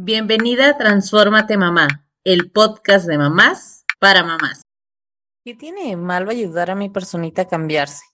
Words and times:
Bienvenida 0.00 0.68
a 0.68 0.78
Transfórmate 0.78 1.56
Mamá, 1.56 2.06
el 2.22 2.52
podcast 2.52 3.08
de 3.08 3.18
mamás 3.18 3.84
para 3.98 4.22
mamás. 4.22 4.62
¿Qué 5.44 5.56
tiene 5.56 5.96
malo 5.96 6.30
ayudar 6.30 6.70
a 6.70 6.76
mi 6.76 6.88
personita 6.88 7.42
a 7.42 7.48
cambiarse? 7.48 8.04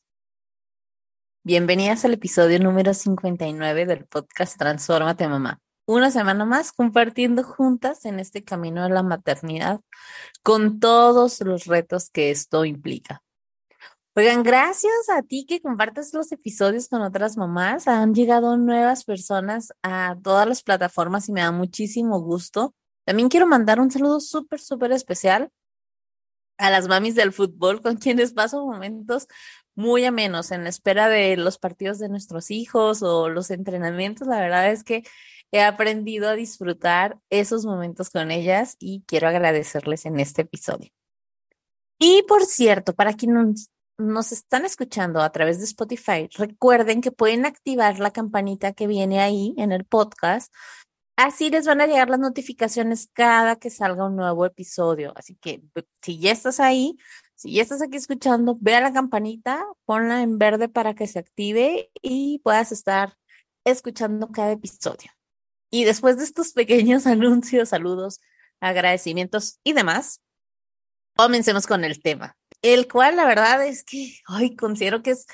Bienvenidas 1.45 2.07
al 2.07 2.15
episodio 2.15 2.59
número 2.59 2.95
59 2.95 3.85
del 3.85 4.07
podcast 4.07 4.57
Transfórmate 4.57 5.29
Mamá. 5.29 5.61
Una 5.87 6.11
semana 6.11 6.47
más 6.47 6.73
compartiendo 6.73 7.45
juntas 7.45 8.07
en 8.07 8.19
este 8.19 8.43
camino 8.43 8.85
de 8.85 8.89
la 8.89 9.03
maternidad 9.03 9.81
con 10.43 10.81
todos 10.81 11.43
los 11.43 11.67
retos 11.67 12.09
que 12.09 12.31
esto 12.31 12.65
implica. 12.65 13.24
Oigan, 14.17 14.45
gracias 14.45 14.93
a 15.13 15.23
ti 15.23 15.45
que 15.45 15.61
compartes 15.61 16.15
los 16.15 16.31
episodios 16.31 16.89
con 16.89 17.03
otras 17.03 17.37
mamás. 17.37 17.89
Han 17.89 18.15
llegado 18.15 18.57
nuevas 18.57 19.05
personas 19.05 19.73
a 19.83 20.17
todas 20.23 20.47
las 20.47 20.63
plataformas 20.63 21.29
y 21.29 21.33
me 21.33 21.41
da 21.41 21.51
muchísimo 21.51 22.21
gusto. 22.21 22.77
También 23.05 23.29
quiero 23.29 23.49
mandar 23.49 23.81
un 23.81 23.91
saludo 23.91 24.21
súper, 24.21 24.61
súper 24.61 24.93
especial 24.93 25.51
a 26.59 26.71
las 26.71 26.87
mamis 26.87 27.17
del 27.17 27.33
fútbol 27.33 27.83
con 27.83 27.97
quienes 27.97 28.33
paso 28.33 28.65
momentos 28.65 29.27
muy 29.75 30.05
amenos 30.05 30.53
en 30.53 30.63
la 30.63 30.71
espera 30.71 31.09
de 31.09 31.37
los 31.37 31.59
partidos 31.59 31.99
de 31.99 32.09
nuestros 32.09 32.53
hijos 32.53 33.03
o 33.03 33.29
los 33.29 33.51
entrenamientos. 33.51 34.29
La 34.29 34.41
verdad 34.41 34.71
es 34.71 34.85
que 34.85 35.03
he 35.51 35.61
aprendido 35.61 36.29
a 36.29 36.37
disfrutar 36.37 37.19
esos 37.31 37.67
momentos 37.67 38.11
con 38.11 38.31
ellas 38.31 38.77
y 38.79 39.03
quiero 39.09 39.27
agradecerles 39.27 40.07
en 40.07 40.21
este 40.21 40.43
episodio. 40.43 40.93
Y 41.99 42.23
por 42.29 42.45
cierto, 42.45 42.95
para 42.95 43.15
quienes 43.15 43.71
nos 43.99 44.33
están 44.33 44.65
escuchando 44.65 45.21
a 45.21 45.31
través 45.31 45.59
de 45.59 45.65
Spotify, 45.65 46.29
recuerden 46.37 47.01
que 47.01 47.13
pueden 47.13 47.47
activar 47.47 47.99
la 47.99 48.11
campanita 48.13 48.73
que 48.73 48.87
viene 48.87 49.21
ahí 49.21 49.55
en 49.57 49.73
el 49.73 49.85
podcast. 49.85 50.53
Así 51.17 51.49
les 51.51 51.67
van 51.67 51.81
a 51.81 51.87
llegar 51.87 52.11
las 52.11 52.19
notificaciones 52.19 53.09
cada 53.13 53.57
que 53.57 53.71
salga 53.71 54.07
un 54.07 54.17
nuevo 54.17 54.45
episodio. 54.47 55.13
Así 55.17 55.37
que 55.37 55.63
si 56.03 56.19
ya 56.19 56.33
estás 56.33 56.59
ahí, 56.59 56.97
si 57.37 57.53
ya 57.53 57.63
estás 57.63 57.83
aquí 57.83 57.97
escuchando, 57.97 58.57
ve 58.61 58.75
a 58.75 58.81
la 58.81 58.93
campanita, 58.93 59.65
ponla 59.85 60.23
en 60.23 60.39
verde 60.39 60.69
para 60.69 60.95
que 60.95 61.07
se 61.07 61.21
active 61.21 61.91
y 62.03 62.41
puedas 62.41 62.73
estar 62.73 63.17
escuchando 63.65 64.31
cada 64.33 64.53
episodio. 64.53 65.11
Y 65.71 65.85
después 65.85 66.17
de 66.19 66.25
estos 66.25 66.53
pequeños 66.53 67.07
anuncios, 67.09 67.69
saludos, 67.69 68.21
agradecimientos 68.61 69.61
y 69.63 69.73
demás, 69.73 70.21
comencemos 71.17 71.67
con 71.69 71.85
el 71.85 72.03
tema 72.03 72.37
el 72.65 72.89
cual 72.89 73.17
la 73.17 73.27
verdad 73.27 73.65
es 73.67 73.85
que 73.85 74.21
hoy 74.29 74.57
considero 74.57 75.03
que 75.03 75.11
es 75.11 75.27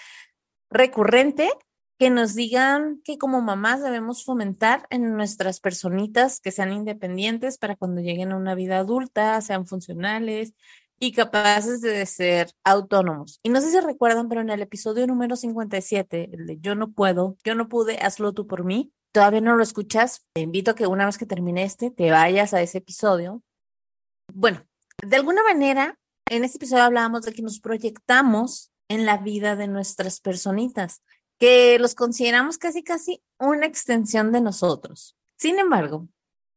recurrente 0.68 1.48
que 1.96 2.10
nos 2.10 2.34
digan 2.34 3.00
que 3.04 3.18
como 3.18 3.40
mamás 3.40 3.82
debemos 3.82 4.24
fomentar 4.24 4.86
en 4.90 5.14
nuestras 5.16 5.60
personitas 5.60 6.40
que 6.40 6.50
sean 6.50 6.72
independientes 6.72 7.58
para 7.58 7.76
cuando 7.76 8.00
lleguen 8.00 8.32
a 8.32 8.36
una 8.36 8.54
vida 8.54 8.78
adulta, 8.78 9.40
sean 9.42 9.66
funcionales 9.66 10.54
y 10.98 11.12
capaces 11.12 11.82
de 11.82 12.04
ser 12.06 12.50
autónomos. 12.64 13.38
Y 13.42 13.50
no 13.50 13.60
sé 13.60 13.70
si 13.70 13.78
recuerdan, 13.80 14.28
pero 14.28 14.40
en 14.40 14.50
el 14.50 14.62
episodio 14.62 15.06
número 15.06 15.36
57, 15.36 16.30
el 16.32 16.46
de 16.46 16.58
Yo 16.60 16.74
no 16.74 16.90
puedo, 16.90 17.36
yo 17.44 17.54
no 17.54 17.68
pude, 17.68 17.98
hazlo 17.98 18.32
tú 18.32 18.46
por 18.46 18.64
mí, 18.64 18.92
todavía 19.12 19.40
no 19.40 19.54
lo 19.54 19.62
escuchas, 19.62 20.26
te 20.32 20.40
invito 20.40 20.72
a 20.72 20.74
que 20.74 20.86
una 20.86 21.06
vez 21.06 21.16
que 21.16 21.26
termine 21.26 21.62
este, 21.62 21.90
te 21.90 22.10
vayas 22.10 22.54
a 22.54 22.62
ese 22.62 22.78
episodio. 22.78 23.42
Bueno, 24.32 24.64
de 25.06 25.16
alguna 25.16 25.44
manera 25.44 25.99
en 26.30 26.44
este 26.44 26.58
episodio 26.58 26.84
hablábamos 26.84 27.22
de 27.22 27.32
que 27.32 27.42
nos 27.42 27.58
proyectamos 27.58 28.72
en 28.88 29.04
la 29.04 29.18
vida 29.18 29.56
de 29.56 29.66
nuestras 29.66 30.20
personitas, 30.20 31.02
que 31.38 31.76
los 31.80 31.96
consideramos 31.96 32.56
casi, 32.56 32.84
casi 32.84 33.20
una 33.38 33.66
extensión 33.66 34.30
de 34.30 34.40
nosotros. 34.40 35.16
Sin 35.36 35.58
embargo, 35.58 36.08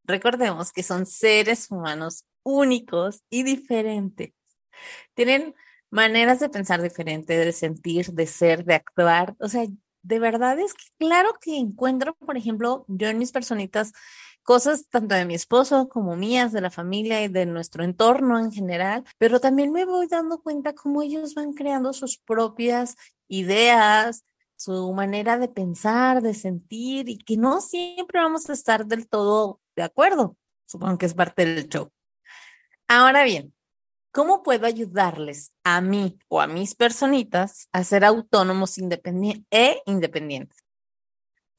recordemos 0.04 0.72
que 0.72 0.84
son 0.84 1.08
seres 1.08 1.72
humanos 1.72 2.26
únicos 2.44 3.24
y 3.32 3.42
diferentes. 3.42 4.32
Tienen 5.16 5.56
maneras 5.90 6.40
de 6.40 6.50
pensar 6.50 6.82
diferentes, 6.84 7.44
de 7.44 7.52
sentir, 7.52 8.14
de 8.14 8.28
ser, 8.28 8.66
de 8.66 8.76
actuar. 8.76 9.36
O 9.40 9.48
sea, 9.48 9.66
de 10.04 10.20
verdad 10.20 10.60
es 10.60 10.76
que 10.76 10.86
claro 11.00 11.34
que 11.42 11.58
encuentro, 11.58 12.14
por 12.14 12.38
ejemplo, 12.38 12.86
yo 12.88 13.08
en 13.08 13.18
mis 13.18 13.32
personitas 13.32 13.92
cosas 14.44 14.88
tanto 14.90 15.16
de 15.16 15.26
mi 15.26 15.36
esposo 15.36 15.90
como 15.90 16.16
mías, 16.16 16.52
de 16.52 16.62
la 16.62 16.70
familia 16.70 17.24
y 17.24 17.30
de 17.30 17.46
nuestro 17.46 17.84
entorno 17.84 18.40
en 18.40 18.52
general, 18.52 19.04
pero 19.18 19.40
también 19.40 19.72
me 19.72 19.86
voy 19.86 20.08
dando 20.08 20.42
cuenta 20.42 20.74
cómo 20.74 21.02
ellos 21.02 21.34
van 21.34 21.54
creando 21.54 21.94
sus 21.94 22.18
propias 22.18 22.96
ideas, 23.28 24.24
su 24.56 24.94
manera 24.94 25.38
de 25.38 25.48
pensar, 25.48 26.22
de 26.22 26.34
sentir 26.34 27.10
y 27.10 27.18
que 27.18 27.38
no 27.38 27.62
siempre 27.62 28.20
vamos 28.20 28.50
a 28.50 28.54
estar 28.54 28.86
del 28.86 29.08
todo 29.08 29.60
de 29.76 29.84
acuerdo. 29.84 30.38
Supongo 30.66 30.98
que 30.98 31.06
es 31.06 31.14
parte 31.14 31.46
del 31.46 31.68
show. 31.68 31.92
Ahora 32.88 33.24
bien, 33.24 33.54
¿cómo 34.12 34.44
puedo 34.44 34.66
ayudarles 34.66 35.52
a 35.64 35.82
mí 35.82 36.20
o 36.28 36.42
a 36.42 36.48
mis 36.48 36.76
personitas 36.76 37.68
a 37.72 37.84
ser 37.84 38.06
autónomos 38.06 38.78
e 38.78 39.82
independientes? 39.86 40.58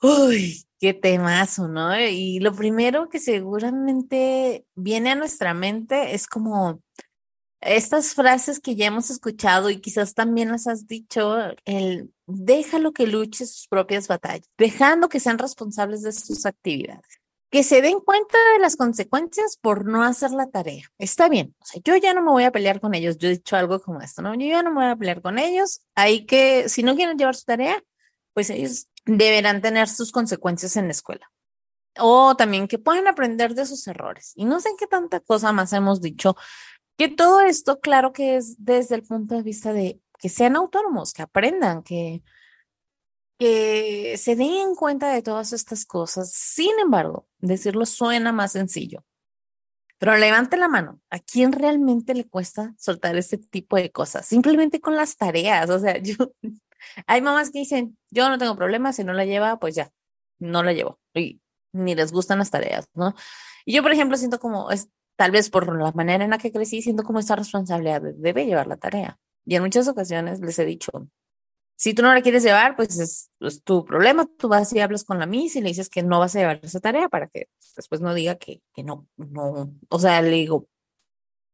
Uy, 0.01 0.65
qué 0.85 0.93
temazo, 0.93 1.67
¿no? 1.67 1.99
Y 1.99 2.41
lo 2.41 2.55
primero 2.55 3.09
que 3.09 3.19
seguramente 3.19 4.67
viene 4.75 5.13
a 5.13 5.15
nuestra 5.15 5.55
mente 5.55 6.15
es 6.15 6.27
como 6.27 6.83
estas 7.63 8.13
frases 8.13 8.61
que 8.61 8.77
ya 8.77 8.89
hemos 8.89 9.09
escuchado 9.09 9.71
y 9.71 9.81
quizás 9.81 10.13
también 10.13 10.51
las 10.51 10.67
has 10.67 10.87
dicho, 10.87 11.39
el 11.65 12.13
déjalo 12.27 12.93
que 12.93 13.07
luche 13.07 13.47
sus 13.47 13.67
propias 13.67 14.09
batallas, 14.09 14.47
dejando 14.59 15.09
que 15.09 15.21
sean 15.21 15.39
responsables 15.39 16.03
de 16.03 16.13
sus 16.13 16.45
actividades, 16.45 17.19
que 17.51 17.63
se 17.63 17.81
den 17.81 18.01
cuenta 18.01 18.37
de 18.53 18.59
las 18.59 18.77
consecuencias 18.77 19.57
por 19.57 19.87
no 19.87 20.03
hacer 20.03 20.33
la 20.33 20.51
tarea. 20.51 20.85
Está 20.99 21.31
bien, 21.31 21.55
o 21.61 21.65
sea, 21.65 21.81
yo 21.83 21.97
ya 21.97 22.13
no 22.13 22.21
me 22.21 22.31
voy 22.31 22.45
a 22.45 22.53
pelear 22.53 22.79
con 22.79 22.93
ellos, 22.93 23.17
yo 23.17 23.29
he 23.29 23.39
dicho 23.39 23.57
algo 23.57 23.81
como 23.81 24.03
esto, 24.03 24.21
¿no? 24.21 24.35
Yo 24.35 24.49
ya 24.49 24.63
no 24.63 24.69
me 24.69 24.83
voy 24.83 24.91
a 24.91 24.97
pelear 24.97 25.23
con 25.23 25.39
ellos, 25.39 25.81
hay 25.95 26.27
que, 26.27 26.69
si 26.69 26.83
no 26.83 26.95
quieren 26.95 27.17
llevar 27.17 27.37
su 27.37 27.45
tarea, 27.47 27.83
pues 28.35 28.51
ellos 28.51 28.89
deberán 29.05 29.61
tener 29.61 29.89
sus 29.89 30.13
consecuencias 30.13 30.77
en 30.77 30.87
la 30.87 30.93
escuela. 30.93 31.31
O 31.99 32.37
también 32.37 32.67
que 32.67 32.79
puedan 32.79 33.07
aprender 33.07 33.55
de 33.55 33.67
sus 33.67 33.87
errores. 33.87 34.33
Y 34.35 34.45
no 34.45 34.61
sé 34.61 34.71
qué 34.79 34.87
tanta 34.87 35.21
cosa 35.21 35.53
más 35.53 35.73
hemos 35.73 36.01
dicho, 36.01 36.37
que 36.97 37.09
todo 37.09 37.41
esto, 37.41 37.81
claro 37.81 38.13
que 38.13 38.37
es 38.37 38.65
desde 38.65 38.95
el 38.97 39.03
punto 39.03 39.35
de 39.35 39.43
vista 39.43 39.73
de 39.73 40.01
que 40.19 40.29
sean 40.29 40.57
autónomos, 40.57 41.13
que 41.13 41.23
aprendan, 41.23 41.83
que, 41.83 42.23
que 43.39 44.17
se 44.17 44.37
den 44.37 44.75
cuenta 44.75 45.13
de 45.13 45.23
todas 45.23 45.53
estas 45.53 45.85
cosas. 45.85 46.33
Sin 46.33 46.79
embargo, 46.81 47.27
decirlo 47.39 47.85
suena 47.87 48.33
más 48.33 48.53
sencillo. 48.53 49.05
Pero 49.99 50.17
levante 50.17 50.57
la 50.57 50.69
mano. 50.69 51.01
¿A 51.11 51.19
quién 51.19 51.53
realmente 51.53 52.15
le 52.15 52.29
cuesta 52.29 52.75
soltar 52.79 53.17
ese 53.17 53.39
tipo 53.39 53.77
de 53.77 53.91
cosas? 53.91 54.27
Simplemente 54.27 54.81
con 54.81 54.97
las 54.97 55.17
tareas. 55.17 55.71
O 55.71 55.79
sea, 55.79 55.99
yo, 56.03 56.17
hay 57.07 57.23
mamás 57.23 57.51
que 57.51 57.61
dicen, 57.61 57.99
yo 58.11 58.29
no 58.29 58.39
tengo 58.39 58.57
problema, 58.57 58.93
si 58.93 59.05
no 59.05 59.13
la 59.13 59.25
lleva, 59.25 59.59
pues 59.59 59.75
ya, 59.75 59.91
no 60.39 60.63
la 60.63 60.73
llevo. 60.73 60.99
Y 61.15 61.41
ni 61.73 61.95
les 61.95 62.13
gustan 62.13 62.39
las 62.39 62.51
tareas, 62.51 62.87
¿no? 62.95 63.15
Y 63.65 63.75
yo, 63.75 63.83
por 63.83 63.93
ejemplo, 63.93 64.17
siento 64.17 64.39
como, 64.39 64.71
es, 64.71 64.89
tal 65.17 65.31
vez 65.31 65.51
por 65.51 65.75
la 65.75 65.93
manera 65.93 66.25
en 66.25 66.31
la 66.31 66.39
que 66.39 66.53
crecí, 66.53 66.83
siento 66.83 67.03
como 67.03 67.19
esta 67.19 67.37
responsabilidad 67.37 68.03
de, 68.03 68.13
debe 68.15 68.47
llevar 68.47 68.67
la 68.67 68.77
tarea. 68.77 69.19
Y 69.45 69.57
en 69.57 69.63
muchas 69.63 69.89
ocasiones 69.89 70.41
les 70.41 70.59
he 70.59 70.65
dicho, 70.65 70.91
si 71.77 71.93
tú 71.93 72.03
no 72.03 72.15
la 72.15 72.23
quieres 72.23 72.43
llevar, 72.43 72.77
pues 72.77 72.99
es, 72.99 73.31
tu 73.65 73.85
problema. 73.85 74.29
Tú 74.39 74.49
vas 74.49 74.73
y 74.73 74.81
hablas 74.81 75.05
con 75.05 75.19
la 75.19 75.27
Miss 75.27 75.57
y 75.57 75.61
le 75.61 75.69
dices 75.69 75.91
que 75.91 76.03
no 76.03 76.19
vas 76.21 76.35
a 76.37 76.39
llevar 76.39 76.61
esa 76.63 76.81
tarea 76.81 77.09
para 77.09 77.27
que 77.29 77.49
después 77.77 78.01
no 78.01 78.15
diga 78.15 78.37
que, 78.37 78.63
que 78.75 78.85
no, 78.85 79.07
no. 79.17 79.75
O 79.89 79.99
sea, 79.99 80.23
le 80.23 80.31
digo, 80.31 80.69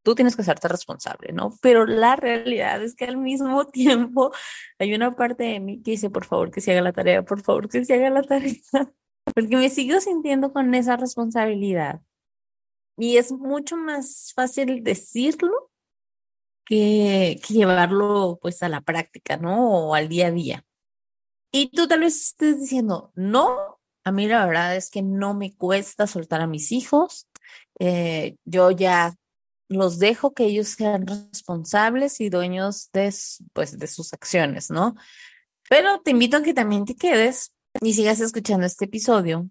tú 0.03 0.15
tienes 0.15 0.37
que 0.37 0.43
hacerte 0.43 0.69
responsable, 0.69 1.33
¿no? 1.33 1.51
Pero 1.63 1.87
la 1.87 2.17
realidad 2.17 2.83
es 2.83 2.95
que 2.95 3.05
al 3.05 3.17
mismo 3.17 3.67
tiempo 3.69 4.33
hay 4.79 4.95
una 4.95 5.15
parte 5.15 5.45
de 5.45 5.61
mí 5.61 5.83
que 5.83 5.93
dice, 5.93 6.11
por 6.11 6.25
favor, 6.25 6.51
que 6.51 6.61
se 6.61 6.73
haga 6.73 6.83
la 6.83 6.93
tarea, 6.93 7.23
por 7.23 7.43
favor, 7.43 7.69
que 7.69 7.85
se 7.85 7.95
haga 7.95 8.11
la 8.11 8.23
tarea, 8.23 8.55
porque 9.35 9.57
me 9.57 9.71
sigo 9.71 10.01
sintiendo 10.01 10.53
con 10.53 10.75
esa 10.75 10.97
responsabilidad. 10.97 12.01
Y 12.97 13.17
es 13.17 13.33
mucho 13.33 13.77
más 13.77 14.33
fácil 14.35 14.83
decirlo 14.85 15.71
que, 16.67 17.41
que 17.47 17.55
llevarlo 17.55 18.39
pues 18.43 18.63
a 18.63 18.69
la 18.69 18.83
práctica, 18.83 19.37
¿no? 19.37 19.89
O 19.89 19.95
al 19.95 20.09
día 20.09 20.29
a 20.29 20.31
día. 20.31 20.65
Y 21.53 21.71
tú 21.71 21.89
tal 21.89 22.01
vez 22.01 22.21
estés 22.21 22.61
diciendo, 22.61 23.11
no, 23.15 23.81
a 24.05 24.13
mí 24.13 24.29
la 24.29 24.47
verdad 24.47 24.77
es 24.77 24.91
que 24.91 25.03
no 25.03 25.35
me 25.35 25.55
cuesta 25.55 26.07
soltar 26.07 26.41
a 26.41 26.47
mis 26.47 26.73
hijos. 26.73 27.29
Eh, 27.79 28.37
yo 28.45 28.71
ya 28.71 29.15
los 29.71 30.01
dejo 30.01 30.35
que 30.35 30.45
ellos 30.45 30.69
sean 30.69 31.07
responsables 31.07 32.21
y 32.21 32.29
dueños 32.29 32.91
de, 32.93 33.15
pues, 33.53 33.79
de 33.79 33.87
sus 33.87 34.13
acciones, 34.13 34.69
¿no? 34.69 34.97
Pero 35.69 36.01
te 36.01 36.11
invito 36.11 36.39
a 36.39 36.43
que 36.43 36.53
también 36.53 36.85
te 36.85 36.97
quedes 36.97 37.53
y 37.81 37.95
sigas 37.95 38.21
escuchando 38.21 38.67
este 38.67 38.87
episodio. 38.87 39.49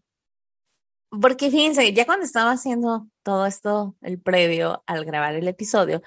Porque 1.10 1.50
fíjense, 1.50 1.94
ya 1.94 2.06
cuando 2.06 2.25
estaba 2.25 2.51
haciendo 2.51 3.07
todo 3.24 3.45
esto, 3.45 3.95
el 4.01 4.19
previo 4.19 4.83
al 4.86 5.06
grabar 5.06 5.36
el 5.36 5.48
episodio, 5.48 6.01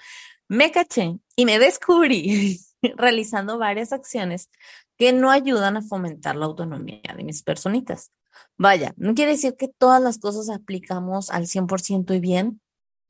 me 0.47 0.71
caché 0.71 1.19
y 1.35 1.47
me 1.47 1.59
descubrí 1.59 2.61
realizando 2.97 3.57
varias 3.57 3.95
acciones 3.95 4.51
que 4.99 5.15
no 5.15 5.31
ayudan 5.31 5.79
a 5.79 5.83
fomentar 5.83 6.37
la 6.37 6.45
autonomía 6.45 7.15
de 7.17 7.25
mis 7.25 7.43
personitas. 7.43 8.13
Vaya, 8.59 8.93
no 8.99 9.15
quiere 9.15 9.33
decir 9.33 9.57
que 9.57 9.69
todas 9.69 10.03
las 10.03 10.19
cosas 10.19 10.51
aplicamos 10.51 11.31
al 11.31 11.47
100% 11.47 12.15
y 12.15 12.21
bien, 12.21 12.61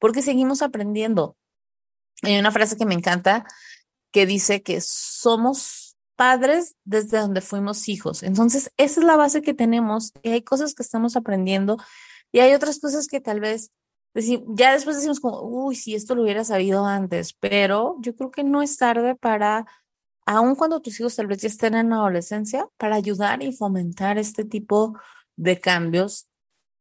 porque 0.02 0.20
seguimos 0.20 0.62
aprendiendo. 0.62 1.36
Hay 2.22 2.36
una 2.36 2.50
frase 2.50 2.76
que 2.76 2.86
me 2.86 2.94
encanta 2.94 3.46
que 4.10 4.26
dice 4.26 4.60
que 4.60 4.80
somos 4.80 5.96
padres 6.16 6.74
desde 6.82 7.18
donde 7.18 7.40
fuimos 7.40 7.88
hijos. 7.88 8.24
Entonces, 8.24 8.72
esa 8.78 8.98
es 8.98 9.06
la 9.06 9.14
base 9.14 9.42
que 9.42 9.54
tenemos 9.54 10.10
y 10.24 10.30
hay 10.30 10.42
cosas 10.42 10.74
que 10.74 10.82
estamos 10.82 11.14
aprendiendo 11.14 11.76
y 12.32 12.40
hay 12.40 12.52
otras 12.52 12.80
cosas 12.80 13.06
que 13.06 13.20
tal 13.20 13.38
vez 13.38 13.70
ya 14.48 14.72
después 14.72 14.96
decimos 14.96 15.20
como, 15.20 15.40
uy, 15.42 15.76
si 15.76 15.94
esto 15.94 16.16
lo 16.16 16.24
hubiera 16.24 16.42
sabido 16.42 16.84
antes, 16.84 17.34
pero 17.34 17.94
yo 18.00 18.16
creo 18.16 18.32
que 18.32 18.42
no 18.42 18.60
es 18.60 18.76
tarde 18.78 19.14
para, 19.14 19.66
aun 20.26 20.56
cuando 20.56 20.82
tus 20.82 20.98
hijos 20.98 21.14
tal 21.14 21.28
vez 21.28 21.42
ya 21.42 21.48
estén 21.48 21.76
en 21.76 21.90
la 21.90 21.96
adolescencia, 21.96 22.66
para 22.76 22.96
ayudar 22.96 23.40
y 23.44 23.52
fomentar 23.52 24.18
este 24.18 24.44
tipo 24.44 24.98
de 25.36 25.60
cambios 25.60 26.28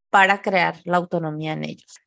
para 0.10 0.42
crear 0.42 0.82
la 0.86 0.98
autonomía 0.98 1.54
en 1.54 1.66
ellos. 1.66 2.01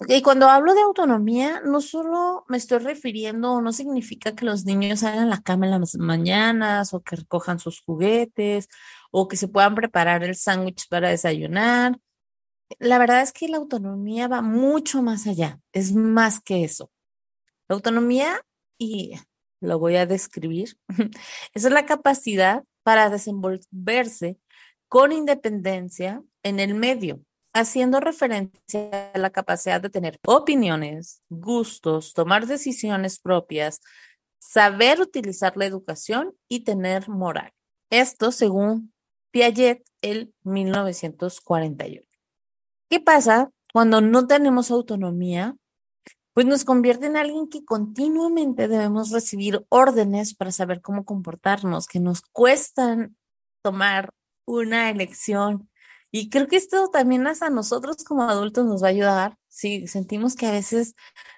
Y 0.00 0.20
cuando 0.20 0.48
hablo 0.50 0.74
de 0.74 0.82
autonomía, 0.82 1.62
no 1.64 1.80
solo 1.80 2.44
me 2.48 2.58
estoy 2.58 2.78
refiriendo, 2.78 3.62
no 3.62 3.72
significa 3.72 4.34
que 4.34 4.44
los 4.44 4.66
niños 4.66 5.02
hagan 5.02 5.30
la 5.30 5.40
cama 5.40 5.66
en 5.66 5.80
las 5.80 5.94
mañanas 5.96 6.92
o 6.92 7.02
que 7.02 7.16
recojan 7.16 7.58
sus 7.58 7.80
juguetes 7.80 8.68
o 9.10 9.26
que 9.26 9.38
se 9.38 9.48
puedan 9.48 9.74
preparar 9.74 10.22
el 10.22 10.36
sándwich 10.36 10.86
para 10.88 11.08
desayunar. 11.08 11.98
La 12.78 12.98
verdad 12.98 13.22
es 13.22 13.32
que 13.32 13.48
la 13.48 13.56
autonomía 13.56 14.28
va 14.28 14.42
mucho 14.42 15.02
más 15.02 15.26
allá, 15.26 15.60
es 15.72 15.94
más 15.94 16.40
que 16.40 16.64
eso. 16.64 16.90
La 17.68 17.76
autonomía, 17.76 18.42
y 18.78 19.14
lo 19.60 19.78
voy 19.78 19.96
a 19.96 20.04
describir, 20.04 20.76
es 21.54 21.62
la 21.64 21.86
capacidad 21.86 22.64
para 22.82 23.08
desenvolverse 23.08 24.38
con 24.88 25.12
independencia 25.12 26.22
en 26.42 26.60
el 26.60 26.74
medio, 26.74 27.22
haciendo 27.56 28.00
referencia 28.00 29.10
a 29.14 29.18
la 29.18 29.30
capacidad 29.30 29.80
de 29.80 29.88
tener 29.88 30.20
opiniones, 30.26 31.22
gustos, 31.30 32.12
tomar 32.12 32.46
decisiones 32.46 33.18
propias, 33.18 33.80
saber 34.38 35.00
utilizar 35.00 35.56
la 35.56 35.64
educación 35.64 36.34
y 36.48 36.64
tener 36.64 37.08
moral. 37.08 37.52
Esto 37.90 38.30
según 38.30 38.92
Piaget 39.30 39.82
el 40.02 40.34
1948. 40.44 42.06
¿Qué 42.90 43.00
pasa 43.00 43.50
cuando 43.72 44.00
no 44.02 44.26
tenemos 44.26 44.70
autonomía? 44.70 45.56
Pues 46.34 46.44
nos 46.44 46.66
convierte 46.66 47.06
en 47.06 47.16
alguien 47.16 47.48
que 47.48 47.64
continuamente 47.64 48.68
debemos 48.68 49.10
recibir 49.10 49.64
órdenes 49.70 50.34
para 50.34 50.52
saber 50.52 50.82
cómo 50.82 51.06
comportarnos, 51.06 51.86
que 51.86 52.00
nos 52.00 52.20
cuestan 52.20 53.16
tomar 53.62 54.10
una 54.44 54.90
elección, 54.90 55.70
y 56.18 56.30
creo 56.30 56.48
que 56.48 56.56
esto 56.56 56.88
también 56.88 57.26
hasta 57.26 57.50
nosotros 57.50 58.02
como 58.02 58.22
adultos 58.22 58.64
nos 58.64 58.82
va 58.82 58.86
a 58.86 58.90
ayudar 58.90 59.36
si 59.48 59.86
sentimos 59.86 60.34
que 60.34 60.46
a 60.46 60.50
veces 60.50 60.94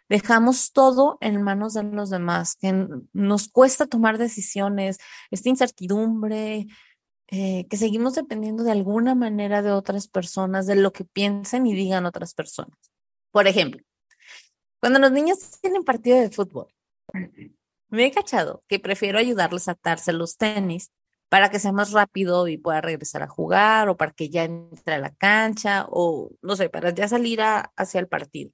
dejamos 0.09 0.71
todo 0.71 1.19
en 1.21 1.43
manos 1.43 1.75
de 1.75 1.83
los 1.83 2.11
demás, 2.11 2.55
que 2.55 2.87
nos 3.13 3.49
cuesta 3.49 3.89
tomar 3.89 4.19
decisiones, 4.19 4.99
esta 5.33 5.49
incertidumbre, 5.49 6.69
eh, 7.27 7.67
que 7.69 7.77
seguimos 7.77 8.15
dependiendo 8.15 8.63
de 8.63 8.71
alguna 8.71 9.17
manera 9.17 9.63
de 9.63 9.73
otras 9.73 10.07
personas, 10.07 10.69
de 10.69 10.77
lo 10.77 10.93
que 10.93 11.05
piensen 11.05 11.67
y 11.67 11.75
digan 11.75 12.07
otras 12.07 12.35
personas. 12.35 12.79
Por 13.33 13.49
ejemplo, 13.49 13.83
cuando 14.79 15.01
los 15.01 15.11
niños 15.11 15.39
tienen 15.61 15.83
partido 15.83 16.21
de 16.21 16.31
fútbol, 16.31 16.73
me 17.89 18.07
he 18.07 18.13
cachado 18.13 18.63
que 18.69 18.79
prefiero 18.79 19.19
ayudarles 19.19 19.67
a 19.67 19.73
atarse 19.73 20.13
los 20.13 20.37
tenis 20.37 20.93
para 21.29 21.51
que 21.51 21.59
sea 21.59 21.73
más 21.73 21.93
rápido 21.93 22.49
y 22.49 22.59
pueda 22.59 22.81
regresar 22.81 23.23
a 23.23 23.29
jugar 23.29 23.89
o 23.89 23.97
para 23.97 24.13
que 24.13 24.31
ya 24.31 24.45
entre 24.45 24.95
a 24.95 24.99
la 24.99 25.15
cancha 25.15 25.87
o 25.91 26.31
no 26.43 26.57
sé, 26.57 26.69
para 26.71 26.91
ya 26.91 27.09
salir 27.09 27.41
hacia 27.43 28.01
el 28.01 28.09
partido. 28.09 28.51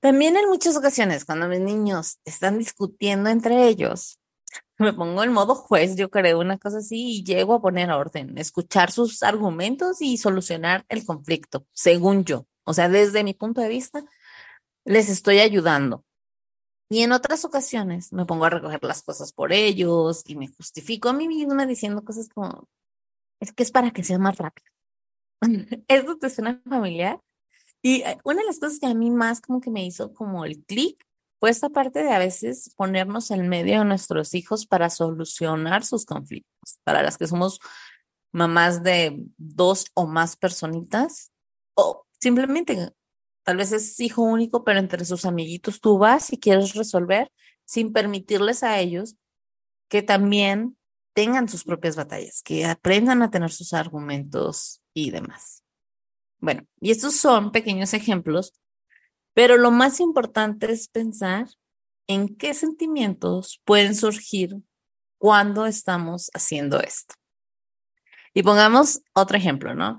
También 0.00 0.36
en 0.36 0.48
muchas 0.48 0.76
ocasiones 0.76 1.24
cuando 1.24 1.48
mis 1.48 1.60
niños 1.60 2.18
están 2.24 2.58
discutiendo 2.58 3.30
entre 3.30 3.66
ellos, 3.66 4.20
me 4.78 4.92
pongo 4.92 5.22
en 5.24 5.32
modo 5.32 5.54
juez, 5.54 5.96
yo 5.96 6.10
creo, 6.10 6.38
una 6.38 6.58
cosa 6.58 6.78
así, 6.78 7.18
y 7.18 7.24
llego 7.24 7.54
a 7.54 7.60
poner 7.60 7.90
orden, 7.90 8.38
escuchar 8.38 8.92
sus 8.92 9.22
argumentos 9.22 10.00
y 10.00 10.16
solucionar 10.18 10.84
el 10.88 11.04
conflicto, 11.04 11.66
según 11.72 12.24
yo. 12.24 12.46
O 12.64 12.74
sea, 12.74 12.88
desde 12.88 13.24
mi 13.24 13.34
punto 13.34 13.60
de 13.60 13.68
vista, 13.68 14.04
les 14.84 15.08
estoy 15.08 15.40
ayudando. 15.40 16.04
Y 16.90 17.02
en 17.02 17.12
otras 17.12 17.44
ocasiones 17.44 18.12
me 18.12 18.24
pongo 18.24 18.46
a 18.46 18.50
recoger 18.50 18.82
las 18.82 19.02
cosas 19.02 19.32
por 19.32 19.52
ellos 19.52 20.22
y 20.26 20.36
me 20.36 20.48
justifico 20.48 21.10
a 21.10 21.12
mí 21.12 21.28
misma 21.28 21.66
diciendo 21.66 22.02
cosas 22.02 22.28
como, 22.28 22.66
es 23.40 23.52
que 23.52 23.62
es 23.62 23.70
para 23.70 23.90
que 23.90 24.04
sea 24.04 24.18
más 24.18 24.38
rápido. 24.38 24.70
¿Eso 25.88 26.16
te 26.16 26.30
suena 26.30 26.60
familiar? 26.68 27.20
Y 27.82 28.02
eh, 28.02 28.18
una 28.24 28.40
de 28.40 28.46
las 28.46 28.58
cosas 28.58 28.80
que 28.80 28.86
a 28.86 28.94
mí 28.94 29.10
más 29.10 29.40
como 29.40 29.60
que 29.60 29.70
me 29.70 29.84
hizo 29.84 30.12
como 30.14 30.44
el 30.44 30.64
clic 30.64 31.04
fue 31.38 31.50
esta 31.50 31.68
parte 31.68 32.02
de 32.02 32.12
a 32.12 32.18
veces 32.18 32.74
ponernos 32.74 33.30
en 33.30 33.48
medio 33.48 33.78
de 33.78 33.84
nuestros 33.84 34.34
hijos 34.34 34.66
para 34.66 34.90
solucionar 34.90 35.84
sus 35.84 36.04
conflictos. 36.04 36.80
Para 36.84 37.02
las 37.02 37.16
que 37.16 37.28
somos 37.28 37.60
mamás 38.32 38.82
de 38.82 39.24
dos 39.36 39.86
o 39.94 40.06
más 40.06 40.36
personitas 40.36 41.32
o 41.74 42.06
simplemente 42.20 42.92
Tal 43.48 43.56
vez 43.56 43.72
es 43.72 43.98
hijo 43.98 44.20
único, 44.20 44.62
pero 44.62 44.78
entre 44.78 45.06
sus 45.06 45.24
amiguitos 45.24 45.80
tú 45.80 45.96
vas 45.96 46.30
y 46.34 46.38
quieres 46.38 46.74
resolver 46.74 47.32
sin 47.64 47.94
permitirles 47.94 48.62
a 48.62 48.78
ellos 48.78 49.16
que 49.88 50.02
también 50.02 50.76
tengan 51.14 51.48
sus 51.48 51.64
propias 51.64 51.96
batallas, 51.96 52.42
que 52.42 52.66
aprendan 52.66 53.22
a 53.22 53.30
tener 53.30 53.50
sus 53.50 53.72
argumentos 53.72 54.82
y 54.92 55.12
demás. 55.12 55.64
Bueno, 56.40 56.66
y 56.78 56.90
estos 56.90 57.16
son 57.16 57.50
pequeños 57.50 57.94
ejemplos, 57.94 58.52
pero 59.32 59.56
lo 59.56 59.70
más 59.70 59.98
importante 60.00 60.70
es 60.70 60.88
pensar 60.88 61.48
en 62.06 62.36
qué 62.36 62.52
sentimientos 62.52 63.62
pueden 63.64 63.94
surgir 63.94 64.56
cuando 65.16 65.64
estamos 65.64 66.30
haciendo 66.34 66.82
esto. 66.82 67.14
Y 68.34 68.42
pongamos 68.42 69.00
otro 69.14 69.38
ejemplo, 69.38 69.74
¿no? 69.74 69.98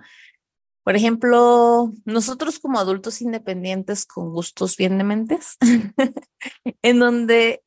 Por 0.83 0.95
ejemplo, 0.95 1.93
nosotros 2.05 2.59
como 2.59 2.79
adultos 2.79 3.21
independientes 3.21 4.05
con 4.05 4.31
gustos 4.31 4.77
bien 4.77 4.97
dementes, 4.97 5.57
en 6.81 6.99
donde, 6.99 7.63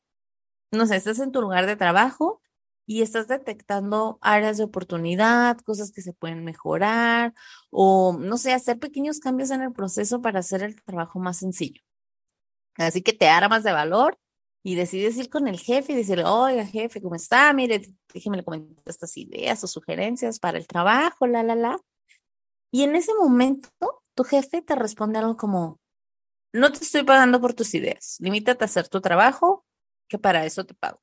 no 0.71 0.85
sé, 0.87 0.95
estás 0.95 1.19
en 1.19 1.31
tu 1.31 1.41
lugar 1.41 1.65
de 1.65 1.75
trabajo 1.75 2.41
y 2.85 3.01
estás 3.01 3.27
detectando 3.27 4.17
áreas 4.21 4.57
de 4.57 4.65
oportunidad, 4.65 5.57
cosas 5.59 5.91
que 5.91 6.01
se 6.01 6.13
pueden 6.13 6.43
mejorar 6.43 7.33
o, 7.69 8.17
no 8.19 8.37
sé, 8.37 8.53
hacer 8.53 8.79
pequeños 8.79 9.19
cambios 9.19 9.51
en 9.51 9.61
el 9.61 9.71
proceso 9.71 10.21
para 10.21 10.39
hacer 10.39 10.63
el 10.63 10.81
trabajo 10.83 11.19
más 11.19 11.37
sencillo. 11.37 11.81
Así 12.75 13.01
que 13.01 13.13
te 13.13 13.27
armas 13.27 13.63
de 13.63 13.71
valor 13.71 14.17
y 14.63 14.75
decides 14.75 15.17
ir 15.17 15.29
con 15.29 15.47
el 15.47 15.59
jefe 15.59 15.93
y 15.93 15.95
decirle, 15.95 16.25
oiga, 16.25 16.65
jefe, 16.65 17.01
¿cómo 17.01 17.15
está? 17.15 17.53
Mire, 17.53 17.81
déjeme 18.13 18.37
le 18.37 18.43
comentar 18.43 18.83
estas 18.85 19.15
ideas 19.17 19.63
o 19.63 19.67
sugerencias 19.67 20.39
para 20.39 20.57
el 20.57 20.67
trabajo, 20.67 21.27
la, 21.27 21.43
la, 21.43 21.55
la. 21.55 21.79
Y 22.73 22.81
en 22.81 22.95
ese 22.95 23.13
momento, 23.13 23.69
tu 24.15 24.23
jefe 24.23 24.63
te 24.63 24.73
responde 24.73 25.19
algo 25.19 25.37
como, 25.37 25.79
no 26.53 26.71
te 26.71 26.79
estoy 26.79 27.03
pagando 27.03 27.39
por 27.39 27.53
tus 27.53 27.75
ideas, 27.75 28.17
limítate 28.19 28.63
a 28.63 28.65
hacer 28.65 28.87
tu 28.87 28.99
trabajo, 28.99 29.63
que 30.09 30.17
para 30.17 30.43
eso 30.43 30.65
te 30.65 30.73
pago. 30.73 30.99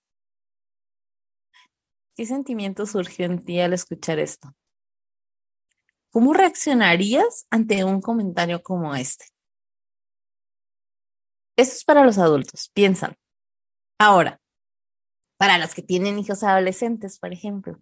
¿Qué 2.16 2.26
sentimiento 2.26 2.86
surgió 2.86 3.24
en 3.26 3.44
ti 3.44 3.60
al 3.60 3.72
escuchar 3.72 4.18
esto? 4.18 4.52
¿Cómo 6.10 6.34
reaccionarías 6.34 7.46
ante 7.50 7.84
un 7.84 8.00
comentario 8.00 8.64
como 8.64 8.96
este? 8.96 9.26
Esto 11.56 11.76
es 11.76 11.84
para 11.84 12.04
los 12.04 12.18
adultos, 12.18 12.68
piensan. 12.74 13.14
Ahora, 13.96 14.40
para 15.38 15.56
los 15.58 15.72
que 15.72 15.82
tienen 15.82 16.18
hijos 16.18 16.42
adolescentes, 16.42 17.20
por 17.20 17.32
ejemplo, 17.32 17.80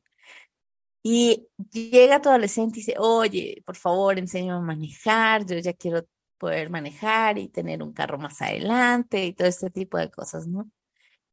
y 1.02 1.48
llega 1.70 2.20
tu 2.20 2.28
adolescente 2.28 2.78
y 2.78 2.82
dice, 2.82 2.96
oye, 2.98 3.62
por 3.64 3.76
favor, 3.76 4.18
enséñame 4.18 4.58
a 4.58 4.60
manejar, 4.60 5.46
yo 5.46 5.58
ya 5.58 5.72
quiero 5.72 6.04
poder 6.38 6.70
manejar 6.70 7.38
y 7.38 7.48
tener 7.48 7.82
un 7.82 7.92
carro 7.92 8.18
más 8.18 8.40
adelante 8.42 9.24
y 9.26 9.32
todo 9.32 9.48
este 9.48 9.70
tipo 9.70 9.98
de 9.98 10.10
cosas, 10.10 10.46
¿no? 10.46 10.70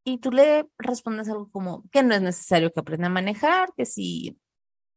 Y 0.04 0.18
tú 0.18 0.30
le 0.30 0.68
respondes 0.78 1.28
algo 1.28 1.50
como 1.50 1.84
que 1.90 2.02
no 2.02 2.14
es 2.14 2.22
necesario 2.22 2.72
que 2.72 2.80
aprenda 2.80 3.08
a 3.08 3.10
manejar, 3.10 3.72
que 3.76 3.86
si 3.86 4.38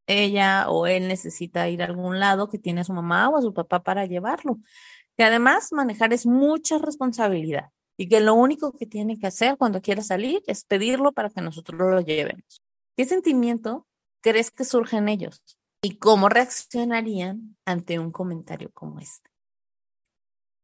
ella 0.07 0.69
o 0.69 0.87
él 0.87 1.07
necesita 1.07 1.69
ir 1.69 1.81
a 1.81 1.85
algún 1.85 2.19
lado, 2.19 2.49
que 2.49 2.59
tiene 2.59 2.81
a 2.81 2.83
su 2.83 2.93
mamá 2.93 3.29
o 3.29 3.37
a 3.37 3.41
su 3.41 3.53
papá 3.53 3.83
para 3.83 4.05
llevarlo. 4.05 4.59
Que 5.17 5.23
además 5.23 5.71
manejar 5.71 6.13
es 6.13 6.25
mucha 6.25 6.77
responsabilidad 6.79 7.69
y 7.97 8.07
que 8.07 8.21
lo 8.21 8.33
único 8.33 8.71
que 8.71 8.85
tiene 8.85 9.19
que 9.19 9.27
hacer 9.27 9.57
cuando 9.57 9.81
quiera 9.81 10.01
salir 10.01 10.41
es 10.47 10.63
pedirlo 10.63 11.11
para 11.11 11.29
que 11.29 11.41
nosotros 11.41 11.79
lo 11.79 12.01
llevemos. 12.01 12.63
¿Qué 12.95 13.05
sentimiento 13.05 13.87
crees 14.21 14.51
que 14.51 14.65
surgen 14.65 15.09
ellos? 15.09 15.41
¿Y 15.81 15.97
cómo 15.97 16.29
reaccionarían 16.29 17.57
ante 17.65 17.99
un 17.99 18.11
comentario 18.11 18.71
como 18.73 18.99
este? 18.99 19.29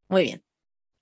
Muy 0.10 0.24
bien. 0.24 0.44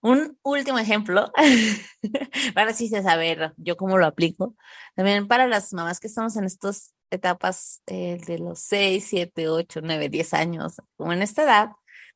Un 0.02 0.38
último 0.44 0.80
ejemplo, 0.80 1.32
para 2.54 2.72
así 2.72 2.90
se 2.90 3.02
saber 3.02 3.54
yo 3.58 3.78
cómo 3.78 3.98
lo 3.98 4.06
aplico. 4.06 4.56
También 4.96 5.28
para 5.28 5.48
las 5.48 5.72
mamás 5.74 6.00
que 6.00 6.08
estamos 6.08 6.36
en 6.36 6.44
estos 6.44 6.94
etapas 7.10 7.82
eh, 7.86 8.20
de 8.28 8.38
los 8.38 8.60
6, 8.60 9.06
7, 9.08 9.48
8, 9.48 9.80
9, 9.82 10.10
10 10.10 10.34
años, 10.34 10.76
como 10.98 11.14
en 11.14 11.22
esta 11.22 11.44
edad, 11.44 11.70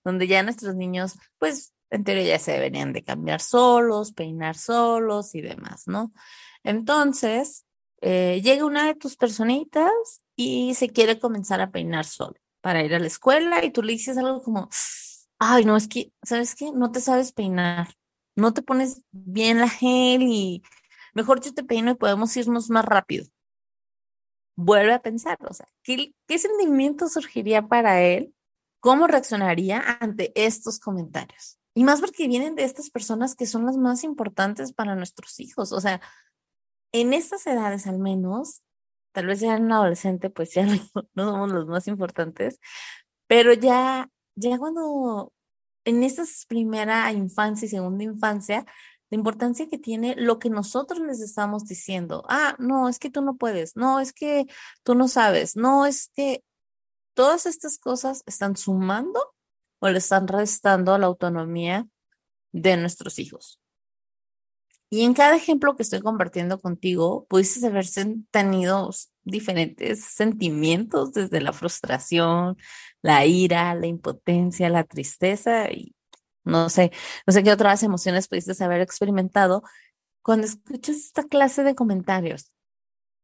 donde 0.04 0.28
ya 0.28 0.44
nuestros 0.44 0.76
niños, 0.76 1.18
pues 1.38 1.74
en 1.90 2.04
teoría 2.04 2.26
ya 2.26 2.40
se 2.40 2.52
deberían 2.52 2.92
de 2.92 3.04
cambiar 3.04 3.40
solos, 3.40 4.12
peinar 4.12 4.58
solos 4.58 5.34
y 5.34 5.42
demás, 5.42 5.84
¿no? 5.88 6.12
Entonces, 6.64 7.66
eh, 8.02 8.42
llega 8.44 8.66
una 8.66 8.86
de 8.86 8.96
tus 8.96 9.16
personitas 9.16 9.92
y 10.38 10.76
se 10.76 10.90
quiere 10.90 11.20
comenzar 11.20 11.60
a 11.60 11.72
peinar 11.72 12.06
solo 12.06 12.36
para 12.62 12.84
ir 12.84 12.94
a 12.94 13.00
la 13.00 13.08
escuela 13.08 13.66
y 13.66 13.72
tú 13.72 13.82
le 13.82 13.94
dices 13.94 14.18
algo 14.18 14.42
como, 14.42 14.70
ay, 15.40 15.66
no, 15.66 15.76
es 15.76 15.88
que, 15.88 16.14
¿sabes 16.24 16.56
qué? 16.56 16.72
No 16.72 16.92
te 16.92 17.02
sabes 17.02 17.34
peinar, 17.34 17.90
no 18.36 18.54
te 18.54 18.62
pones 18.62 19.02
bien 19.12 19.60
la 19.60 19.68
gel 19.68 20.22
y 20.22 20.64
mejor 21.14 21.42
yo 21.42 21.54
te 21.54 21.64
peino 21.64 21.92
y 21.92 21.96
podemos 21.96 22.38
irnos 22.38 22.70
más 22.70 22.86
rápido. 22.86 23.26
Vuelve 24.56 24.94
a 24.94 25.02
pensar, 25.02 25.38
o 25.42 25.54
sea, 25.54 25.68
¿qué, 25.84 26.14
qué 26.28 26.38
sentimiento 26.38 27.10
surgiría 27.10 27.68
para 27.68 28.02
él? 28.02 28.34
¿Cómo 28.80 29.08
reaccionaría 29.08 29.98
ante 30.00 30.32
estos 30.36 30.80
comentarios? 30.80 31.60
Y 31.74 31.84
más 31.84 32.00
porque 32.00 32.28
vienen 32.28 32.56
de 32.56 32.64
estas 32.64 32.90
personas 32.90 33.36
que 33.36 33.46
son 33.46 33.66
las 33.66 33.78
más 33.78 34.04
importantes 34.04 34.74
para 34.74 34.96
nuestros 34.96 35.40
hijos. 35.40 35.72
O 35.72 35.82
sea, 35.82 36.02
en 36.92 37.14
estas 37.14 37.46
edades 37.46 37.86
al 37.86 38.00
menos, 38.00 38.62
tal 39.18 39.26
vez 39.26 39.40
ya 39.40 39.56
en 39.56 39.64
un 39.64 39.72
adolescente, 39.72 40.30
pues 40.30 40.54
ya 40.54 40.68
no, 41.16 41.26
somos 41.26 41.52
los 41.52 41.66
más 41.66 41.88
importantes, 41.88 42.60
pero 43.26 43.52
ya, 43.52 44.12
ya 44.36 44.60
cuando 44.60 45.34
en 45.86 46.04
esta 46.04 46.24
primera 46.48 47.12
infancia 47.12 47.66
y 47.66 47.70
segunda 47.70 48.04
infancia, 48.04 48.64
la 49.10 49.18
importancia 49.18 49.68
que 49.70 49.80
tiene 49.80 50.14
lo 50.16 50.38
que 50.38 50.52
nosotros 50.52 51.00
les 51.00 51.20
estamos 51.20 51.66
diciendo. 51.66 52.26
Ah, 52.30 52.56
no, 52.60 52.90
es 52.90 53.00
que 53.00 53.10
tú 53.10 53.24
no 53.24 53.38
puedes, 53.38 53.76
no, 53.76 54.00
es 54.00 54.14
que 54.14 54.46
tú 54.84 54.94
no 54.94 55.08
sabes, 55.08 55.56
no, 55.56 55.88
es 55.88 56.12
que 56.14 56.44
todas 57.16 57.48
estas 57.48 57.80
cosas 57.80 58.22
están 58.28 58.56
sumando 58.56 59.34
o 59.80 59.90
le 59.90 59.98
están 59.98 60.28
restando 60.28 60.96
la 61.00 61.08
autonomía 61.08 61.88
de 62.52 62.78
nuestros 62.78 63.18
hijos. 63.18 63.60
Y 64.90 65.04
en 65.04 65.14
cada 65.14 65.36
ejemplo 65.36 65.76
que 65.76 65.84
estoy 65.84 66.02
compartiendo 66.02 66.60
contigo, 66.62 67.26
pudiste 67.28 67.66
haber 67.68 67.86
tenido 68.32 68.90
diferentes 69.24 70.06
sentimientos, 70.06 71.12
desde 71.12 71.42
la 71.42 71.52
frustración, 71.52 72.58
la 73.02 73.26
ira, 73.26 73.76
la 73.76 73.88
impotencia, 73.88 74.70
la 74.70 74.86
tristeza 74.86 75.70
y 75.72 75.94
no 76.46 76.70
sé, 76.70 76.92
no 77.26 77.34
sé 77.34 77.44
qué 77.44 77.52
otras 77.52 77.84
emociones 77.84 78.30
pudiste 78.30 78.64
haber 78.64 78.80
experimentado 78.80 79.64
cuando 80.22 80.48
escuchas 80.48 80.96
esta 80.96 81.24
clase 81.24 81.64
de 81.64 81.76
comentarios. 81.76 82.52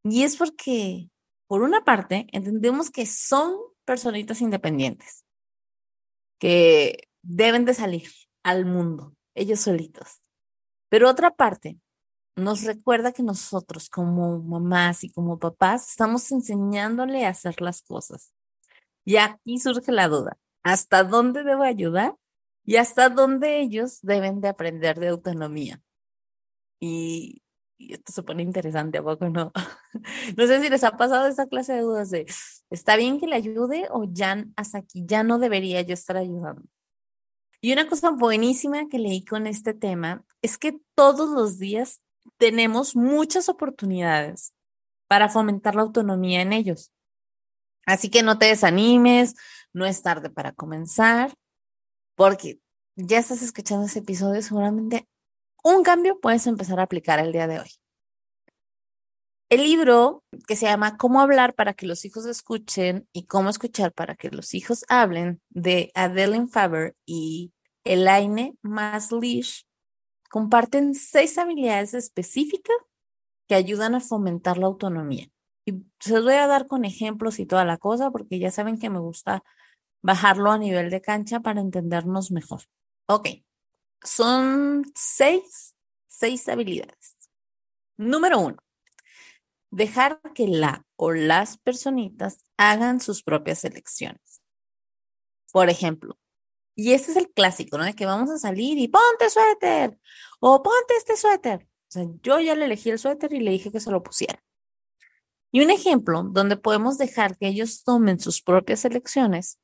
Y 0.04 0.24
es 0.24 0.36
porque, 0.36 1.10
por 1.48 1.62
una 1.62 1.86
parte, 1.86 2.28
entendemos 2.34 2.92
que 2.92 3.06
son 3.06 3.56
personitas 3.86 4.42
independientes, 4.42 5.24
que 6.40 7.08
deben 7.22 7.64
de 7.64 7.74
salir 7.74 8.10
al 8.44 8.66
mundo, 8.66 9.16
ellos 9.34 9.62
solitos. 9.62 10.23
Pero 10.94 11.10
otra 11.10 11.32
parte 11.32 11.80
nos 12.36 12.62
recuerda 12.66 13.14
que 13.14 13.24
nosotros 13.24 13.90
como 13.90 14.38
mamás 14.44 15.04
y 15.04 15.12
como 15.12 15.40
papás 15.40 15.90
estamos 15.90 16.32
enseñándole 16.32 17.26
a 17.26 17.30
hacer 17.30 17.62
las 17.62 17.82
cosas. 17.82 18.32
Y 19.04 19.16
aquí 19.16 19.58
surge 19.58 19.92
la 19.92 20.08
duda, 20.08 20.38
¿hasta 20.62 21.04
dónde 21.04 21.44
debo 21.44 21.64
ayudar? 21.64 22.16
Y 22.64 22.76
hasta 22.76 23.10
dónde 23.10 23.60
ellos 23.60 24.02
deben 24.04 24.40
de 24.40 24.50
aprender 24.50 25.00
de 25.00 25.08
autonomía. 25.08 25.82
Y, 26.80 27.42
esto 27.80 28.14
se 28.14 28.22
pone 28.22 28.44
interesante, 28.44 29.00
¿a 29.00 29.04
poco 29.04 29.28
no? 29.30 29.52
no 30.38 30.46
sé 30.46 30.62
si 30.62 30.70
les 30.70 30.84
ha 30.84 30.92
pasado 30.92 31.26
esa 31.26 31.48
clase 31.48 31.74
de 31.74 31.82
dudas 31.82 32.12
de, 32.12 32.28
¿está 32.70 32.98
bien 32.98 33.20
que 33.20 33.26
le 33.26 33.36
ayude 33.36 33.88
o 33.90 34.04
ya 34.04 34.46
hasta 34.56 34.78
aquí 34.78 35.04
ya 35.08 35.24
no 35.24 35.40
debería 35.40 35.82
yo 35.82 35.96
estar 35.96 36.18
ayudando? 36.18 36.62
Y 37.66 37.72
una 37.72 37.88
cosa 37.88 38.10
buenísima 38.10 38.90
que 38.90 39.00
leí 39.00 39.24
con 39.24 39.48
este 39.48 39.74
tema 39.74 40.26
es 40.42 40.58
que 40.58 40.82
todos 40.96 41.30
los 41.30 41.60
días 41.60 42.02
tenemos 42.38 42.94
muchas 42.94 43.48
oportunidades 43.48 44.54
para 45.08 45.30
fomentar 45.30 45.74
la 45.74 45.84
autonomía 45.84 46.42
en 46.42 46.52
ellos. 46.52 46.92
Así 47.86 48.10
que 48.10 48.22
no 48.22 48.38
te 48.38 48.48
desanimes, 48.48 49.36
no 49.72 49.86
es 49.86 50.02
tarde 50.02 50.30
para 50.30 50.52
comenzar, 50.52 51.34
porque 52.16 52.60
ya 52.98 53.20
estás 53.20 53.42
escuchando 53.42 53.86
ese 53.86 54.00
episodio, 54.00 54.42
seguramente 54.42 55.08
un 55.64 55.84
cambio 55.84 56.20
puedes 56.20 56.46
empezar 56.48 56.82
a 56.82 56.84
aplicar 56.84 57.20
el 57.20 57.32
día 57.32 57.48
de 57.48 57.62
hoy. 57.62 57.70
El 59.54 59.64
libro 59.64 60.24
que 60.48 60.56
se 60.56 60.66
llama 60.66 60.98
Cómo 60.98 61.22
hablar 61.22 61.54
para 61.54 61.74
que 61.74 61.86
los 61.86 62.04
hijos 62.06 62.26
escuchen 62.26 63.08
y 63.14 63.26
cómo 63.28 63.50
escuchar 63.50 63.94
para 63.94 64.16
que 64.16 64.32
los 64.32 64.54
hijos 64.56 64.84
hablen 64.90 65.42
de 65.50 65.92
Adeline 65.94 66.50
Faber 66.50 66.96
y 67.06 67.53
Elaine 67.84 68.58
Maslish 68.62 69.66
comparten 70.30 70.96
seis 70.96 71.38
habilidades 71.38 71.94
específicas 71.94 72.76
que 73.48 73.56
ayudan 73.56 73.96
a 73.96 74.00
fomentar 74.00 74.58
la 74.58 74.68
autonomía. 74.68 75.28
Y 75.66 75.84
se 76.00 76.16
los 76.16 76.24
voy 76.24 76.34
a 76.36 76.48
dar 76.48 76.68
con 76.68 76.86
ejemplos 76.86 77.40
y 77.40 77.46
toda 77.46 77.66
la 77.66 77.78
cosa 77.78 78.12
porque 78.12 78.40
ya 78.40 78.52
saben 78.52 78.80
que 78.80 78.90
me 78.90 79.00
gusta 79.00 79.44
bajarlo 80.02 80.52
a 80.52 80.58
nivel 80.58 80.90
de 80.90 81.02
cancha 81.02 81.40
para 81.40 81.62
entendernos 81.62 82.32
mejor. 82.32 82.62
Ok, 83.08 83.30
son 84.02 84.84
seis, 84.96 85.76
seis 86.08 86.48
habilidades. 86.50 87.18
Número 87.98 88.40
uno, 88.40 88.58
dejar 89.72 90.20
que 90.34 90.48
la 90.48 90.86
o 90.96 91.12
las 91.12 91.58
personitas 91.58 92.46
hagan 92.58 93.00
sus 93.00 93.24
propias 93.24 93.64
elecciones. 93.64 94.42
Por 95.52 95.70
ejemplo, 95.70 96.18
y 96.76 96.94
este 96.94 97.12
es 97.12 97.18
el 97.18 97.32
clásico, 97.32 97.78
¿no? 97.78 97.86
De 97.86 97.94
que 97.94 98.06
vamos 98.06 98.30
a 98.30 98.38
salir 98.38 98.78
y 98.78 98.88
ponte 98.88 99.30
suéter 99.30 99.98
o 100.40 100.64
ponte 100.64 100.96
este 100.98 101.16
suéter. 101.16 101.64
O 101.64 101.92
sea, 101.92 102.06
yo 102.24 102.40
ya 102.40 102.56
le 102.56 102.66
elegí 102.66 102.90
el 102.90 103.00
suéter 103.00 103.34
y 103.34 103.40
le 103.40 103.52
dije 103.52 103.72
que 103.72 103.80
se 103.80 103.92
lo 103.92 104.02
pusiera. 104.02 104.44
Y 105.52 105.62
un 105.62 105.70
ejemplo 105.70 106.24
donde 106.24 106.58
podemos 106.58 106.98
dejar 106.98 107.38
que 107.38 107.48
ellos 107.48 107.84
tomen 107.84 108.20
sus 108.20 108.42
propias 108.42 108.86
elecciones 108.86 109.60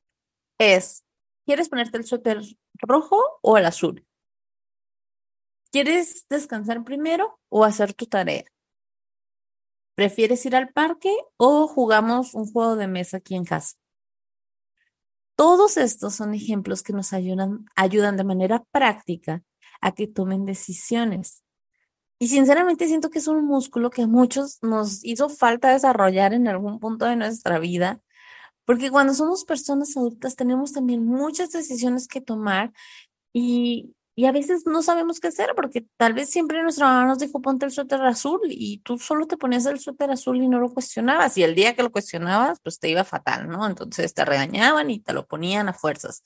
es, 0.58 1.04
¿quieres 1.44 1.68
ponerte 1.68 1.98
el 1.98 2.04
suéter 2.04 2.40
rojo 2.80 3.20
o 3.42 3.58
el 3.58 3.66
azul? 3.66 4.06
¿Quieres 5.72 6.26
descansar 6.28 6.84
primero 6.84 7.40
o 7.48 7.64
hacer 7.64 7.92
tu 7.94 8.06
tarea? 8.06 8.44
¿Prefieres 9.96 10.46
ir 10.46 10.54
al 10.54 10.72
parque 10.72 11.14
o 11.36 11.66
jugamos 11.66 12.34
un 12.34 12.46
juego 12.50 12.76
de 12.76 12.86
mesa 12.86 13.16
aquí 13.16 13.34
en 13.34 13.44
casa? 13.44 13.79
Todos 15.40 15.78
estos 15.78 16.16
son 16.16 16.34
ejemplos 16.34 16.82
que 16.82 16.92
nos 16.92 17.14
ayudan, 17.14 17.64
ayudan 17.74 18.18
de 18.18 18.24
manera 18.24 18.62
práctica 18.72 19.42
a 19.80 19.92
que 19.94 20.06
tomen 20.06 20.44
decisiones. 20.44 21.44
Y 22.18 22.28
sinceramente 22.28 22.86
siento 22.86 23.08
que 23.08 23.20
es 23.20 23.26
un 23.26 23.46
músculo 23.46 23.88
que 23.88 24.02
a 24.02 24.06
muchos 24.06 24.58
nos 24.60 25.02
hizo 25.02 25.30
falta 25.30 25.72
desarrollar 25.72 26.34
en 26.34 26.46
algún 26.46 26.78
punto 26.78 27.06
de 27.06 27.16
nuestra 27.16 27.58
vida, 27.58 28.02
porque 28.66 28.90
cuando 28.90 29.14
somos 29.14 29.46
personas 29.46 29.96
adultas 29.96 30.36
tenemos 30.36 30.72
también 30.72 31.06
muchas 31.06 31.52
decisiones 31.52 32.06
que 32.06 32.20
tomar 32.20 32.74
y 33.32 33.94
y 34.14 34.26
a 34.26 34.32
veces 34.32 34.64
no 34.66 34.82
sabemos 34.82 35.20
qué 35.20 35.28
hacer 35.28 35.52
porque 35.54 35.86
tal 35.96 36.12
vez 36.12 36.28
siempre 36.30 36.62
nuestra 36.62 36.86
mamá 36.86 37.06
nos 37.06 37.18
dijo 37.18 37.40
ponte 37.40 37.64
el 37.64 37.72
suéter 37.72 38.02
azul 38.02 38.40
y 38.44 38.78
tú 38.78 38.98
solo 38.98 39.26
te 39.26 39.36
ponías 39.36 39.66
el 39.66 39.78
suéter 39.78 40.10
azul 40.10 40.36
y 40.42 40.48
no 40.48 40.58
lo 40.58 40.72
cuestionabas. 40.72 41.38
Y 41.38 41.42
el 41.42 41.54
día 41.54 41.74
que 41.74 41.82
lo 41.82 41.92
cuestionabas, 41.92 42.58
pues 42.62 42.78
te 42.78 42.88
iba 42.88 43.04
fatal, 43.04 43.48
¿no? 43.48 43.66
Entonces 43.66 44.12
te 44.12 44.24
regañaban 44.24 44.90
y 44.90 45.00
te 45.00 45.12
lo 45.12 45.26
ponían 45.26 45.68
a 45.68 45.72
fuerzas. 45.72 46.22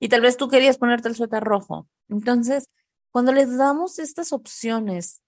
Y 0.00 0.08
tal 0.08 0.20
vez 0.20 0.36
tú 0.36 0.48
querías 0.48 0.78
ponerte 0.78 1.08
el 1.08 1.16
suéter 1.16 1.42
rojo. 1.42 1.88
Entonces, 2.08 2.70
cuando 3.10 3.32
les 3.32 3.56
damos 3.56 3.98
estas 3.98 4.32
opciones 4.32 5.22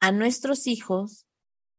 a 0.00 0.12
nuestros 0.12 0.66
hijos, 0.66 1.26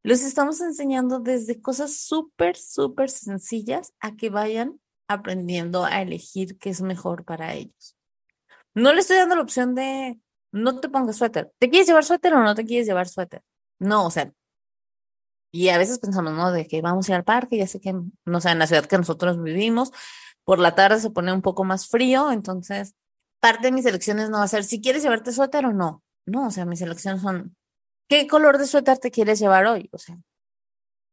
los 0.03 0.21
estamos 0.21 0.61
enseñando 0.61 1.19
desde 1.19 1.61
cosas 1.61 1.95
súper, 1.97 2.57
súper 2.57 3.09
sencillas 3.09 3.93
a 3.99 4.15
que 4.15 4.29
vayan 4.29 4.79
aprendiendo 5.07 5.85
a 5.85 6.01
elegir 6.01 6.57
qué 6.59 6.69
es 6.69 6.81
mejor 6.81 7.25
para 7.25 7.53
ellos. 7.53 7.95
No 8.75 8.93
le 8.93 8.99
estoy 8.99 9.17
dando 9.17 9.35
la 9.35 9.41
opción 9.41 9.73
de 9.73 10.19
no 10.51 10.79
te 10.79 10.89
pongas 10.89 11.17
suéter. 11.17 11.51
¿Te 11.59 11.69
quieres 11.69 11.87
llevar 11.87 12.03
suéter 12.03 12.33
o 12.33 12.43
no 12.43 12.55
te 12.55 12.65
quieres 12.65 12.87
llevar 12.87 13.07
suéter? 13.07 13.41
No, 13.79 14.05
o 14.05 14.11
sea, 14.11 14.31
y 15.51 15.69
a 15.69 15.77
veces 15.77 15.99
pensamos, 15.99 16.33
¿no? 16.33 16.51
De 16.51 16.67
que 16.67 16.81
vamos 16.81 17.07
a 17.07 17.13
ir 17.13 17.15
al 17.15 17.23
parque, 17.23 17.57
ya 17.57 17.67
sé 17.67 17.79
que, 17.79 17.95
no 18.25 18.41
sé, 18.41 18.49
en 18.49 18.59
la 18.59 18.67
ciudad 18.67 18.85
que 18.85 18.97
nosotros 18.97 19.41
vivimos, 19.41 19.91
por 20.43 20.59
la 20.59 20.75
tarde 20.75 20.99
se 20.99 21.09
pone 21.09 21.31
un 21.33 21.41
poco 21.41 21.63
más 21.63 21.87
frío, 21.87 22.31
entonces 22.31 22.95
parte 23.39 23.67
de 23.67 23.71
mis 23.71 23.85
elecciones 23.85 24.29
no 24.29 24.39
va 24.39 24.43
a 24.43 24.47
ser 24.49 24.63
si 24.65 24.81
quieres 24.81 25.03
llevarte 25.03 25.31
suéter 25.31 25.65
o 25.65 25.73
no. 25.73 26.03
No, 26.25 26.47
o 26.47 26.51
sea, 26.51 26.65
mis 26.65 26.81
elecciones 26.81 27.21
son, 27.21 27.55
¿qué 28.09 28.27
color 28.27 28.57
de 28.57 28.67
suéter 28.67 28.97
te 28.97 29.11
quieres 29.11 29.39
llevar 29.39 29.65
hoy? 29.67 29.89
O 29.93 29.97
sea, 29.97 30.17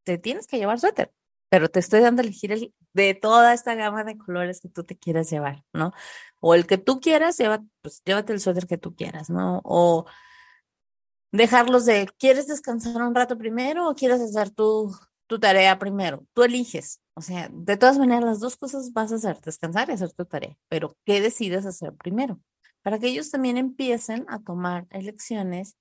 te 0.05 0.19
tienes 0.19 0.47
que 0.47 0.59
llevar 0.59 0.81
suéter 0.81 1.13
pero 1.53 1.69
te 1.69 1.81
estoy 1.81 2.01
dando 2.01 2.23
a 2.23 2.25
elegir 2.25 2.51
el, 2.51 2.73
de 2.95 3.13
toda 3.13 3.53
esta 3.53 3.75
gama 3.75 4.05
de 4.05 4.17
colores 4.17 4.63
que 4.63 4.71
tú 4.71 4.85
te 4.85 4.97
quieras 4.97 5.31
llevar, 5.31 5.63
¿no? 5.75 5.93
O 6.43 6.55
el 6.55 6.67
que 6.67 6.77
tú 6.79 7.01
quieras, 7.01 7.39
lleva, 7.39 7.63
pues 7.83 8.03
llévate 8.05 8.33
el 8.33 8.41
suéter 8.41 8.67
que 8.67 8.79
tú 8.79 8.95
quieras, 8.95 9.31
¿no? 9.31 9.63
O 9.65 10.07
dejarlos 11.33 11.87
de, 11.87 12.09
¿quieres 12.19 12.47
descansar 12.49 13.01
un 13.03 13.15
rato 13.15 13.39
primero 13.39 13.89
o 13.89 13.95
quieres 13.95 14.21
hacer 14.21 14.51
tu, 14.51 14.93
tu 15.33 15.39
tarea 15.39 15.79
primero, 15.79 16.27
tú 16.35 16.43
eliges. 16.43 17.01
O 17.15 17.23
sea, 17.23 17.49
de 17.51 17.79
todas 17.79 17.99
maneras, 17.99 18.23
las 18.25 18.41
dos 18.41 18.57
cosas 18.57 18.93
vas 18.93 19.13
a 19.13 19.15
hacer, 19.15 19.41
descansar 19.41 19.89
y 19.89 19.93
hacer 19.93 20.13
tu 20.13 20.27
tarea, 20.27 20.59
pero 20.69 20.95
¿qué 21.07 21.23
decides 21.23 21.65
hacer 21.65 21.95
primero? 21.95 22.39
Para 22.83 22.99
que 22.99 23.09
ellos 23.09 23.31
también 23.31 23.57
empiecen 23.57 24.27
a 24.29 24.41
tomar 24.41 24.87
elecciones. 24.91 25.77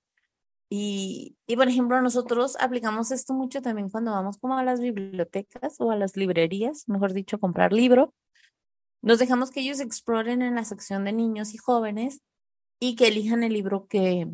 Y, 0.70 1.36
y, 1.46 1.56
por 1.56 1.68
ejemplo, 1.68 2.00
nosotros 2.00 2.56
aplicamos 2.60 3.10
esto 3.10 3.34
mucho 3.34 3.60
también 3.60 3.90
cuando 3.90 4.12
vamos 4.12 4.38
como 4.38 4.56
a 4.56 4.64
las 4.64 4.80
bibliotecas 4.80 5.78
o 5.80 5.90
a 5.90 5.96
las 5.96 6.16
librerías, 6.16 6.88
mejor 6.88 7.12
dicho, 7.12 7.38
comprar 7.38 7.74
libro. 7.74 8.14
Nos 9.02 9.18
dejamos 9.18 9.50
que 9.50 9.60
ellos 9.60 9.80
exploren 9.80 10.42
en 10.42 10.54
la 10.54 10.64
sección 10.64 11.04
de 11.04 11.12
niños 11.12 11.54
y 11.54 11.58
jóvenes 11.58 12.22
y 12.80 12.94
que 12.96 13.08
elijan 13.08 13.42
el 13.42 13.52
libro 13.52 13.86
que, 13.86 14.28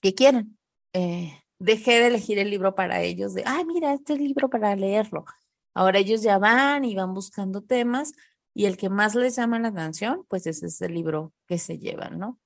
que 0.00 0.14
quieran. 0.14 0.58
Eh, 0.94 1.38
dejé 1.58 2.00
de 2.00 2.06
elegir 2.08 2.38
el 2.38 2.50
libro 2.50 2.74
para 2.74 3.02
ellos, 3.02 3.34
de, 3.34 3.42
ay, 3.46 3.64
mira, 3.64 3.92
este 3.92 4.16
libro 4.16 4.48
para 4.48 4.74
leerlo. 4.74 5.24
Ahora 5.74 5.98
ellos 5.98 6.22
ya 6.22 6.38
van 6.38 6.84
y 6.84 6.94
van 6.94 7.14
buscando 7.14 7.62
temas 7.62 8.12
y 8.54 8.64
el 8.64 8.76
que 8.76 8.88
más 8.88 9.14
les 9.14 9.36
llama 9.36 9.58
la 9.58 9.68
atención, 9.68 10.24
pues 10.28 10.46
ese 10.46 10.66
es 10.66 10.80
el 10.80 10.94
libro 10.94 11.32
que 11.46 11.58
se 11.58 11.78
llevan, 11.78 12.18
¿no? 12.18 12.40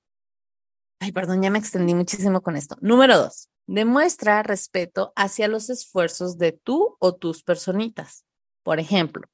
Ay, 1.00 1.12
perdón, 1.12 1.42
ya 1.42 1.50
me 1.50 1.58
extendí 1.58 1.94
muchísimo 1.94 2.42
con 2.42 2.56
esto. 2.56 2.76
Número 2.80 3.16
dos, 3.16 3.48
demuestra 3.66 4.42
respeto 4.42 5.12
hacia 5.16 5.48
los 5.48 5.70
esfuerzos 5.70 6.38
de 6.38 6.52
tú 6.52 6.96
o 7.00 7.14
tus 7.14 7.42
personitas. 7.42 8.24
Por 8.62 8.78
ejemplo, 8.78 9.26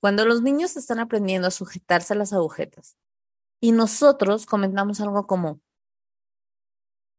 cuando 0.00 0.24
los 0.24 0.42
niños 0.42 0.76
están 0.76 0.98
aprendiendo 0.98 1.48
a 1.48 1.50
sujetarse 1.50 2.14
a 2.14 2.16
las 2.16 2.32
agujetas 2.32 2.96
y 3.60 3.72
nosotros 3.72 4.46
comentamos 4.46 5.00
algo 5.00 5.26
como, 5.26 5.60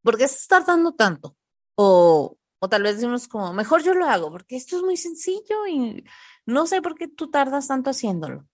¿por 0.04 0.18
qué 0.18 0.28
se 0.28 0.38
está 0.38 0.60
tardando 0.60 0.94
tanto? 0.94 1.36
O, 1.76 2.38
o 2.60 2.70
tal 2.70 2.84
vez 2.84 2.96
decimos 2.96 3.28
como, 3.28 3.54
mejor 3.54 3.84
yo 3.84 3.94
lo 3.94 4.06
hago, 4.06 4.32
porque 4.32 4.56
esto 4.56 4.78
es 4.78 4.84
muy 4.84 4.98
sencillo 4.98 5.68
y 5.68 6.04
no 6.46 6.66
sé 6.66 6.82
por 6.82 6.96
qué 6.96 7.08
tú 7.08 7.30
tardas 7.30 7.68
tanto 7.68 7.90
haciéndolo. 7.90 8.48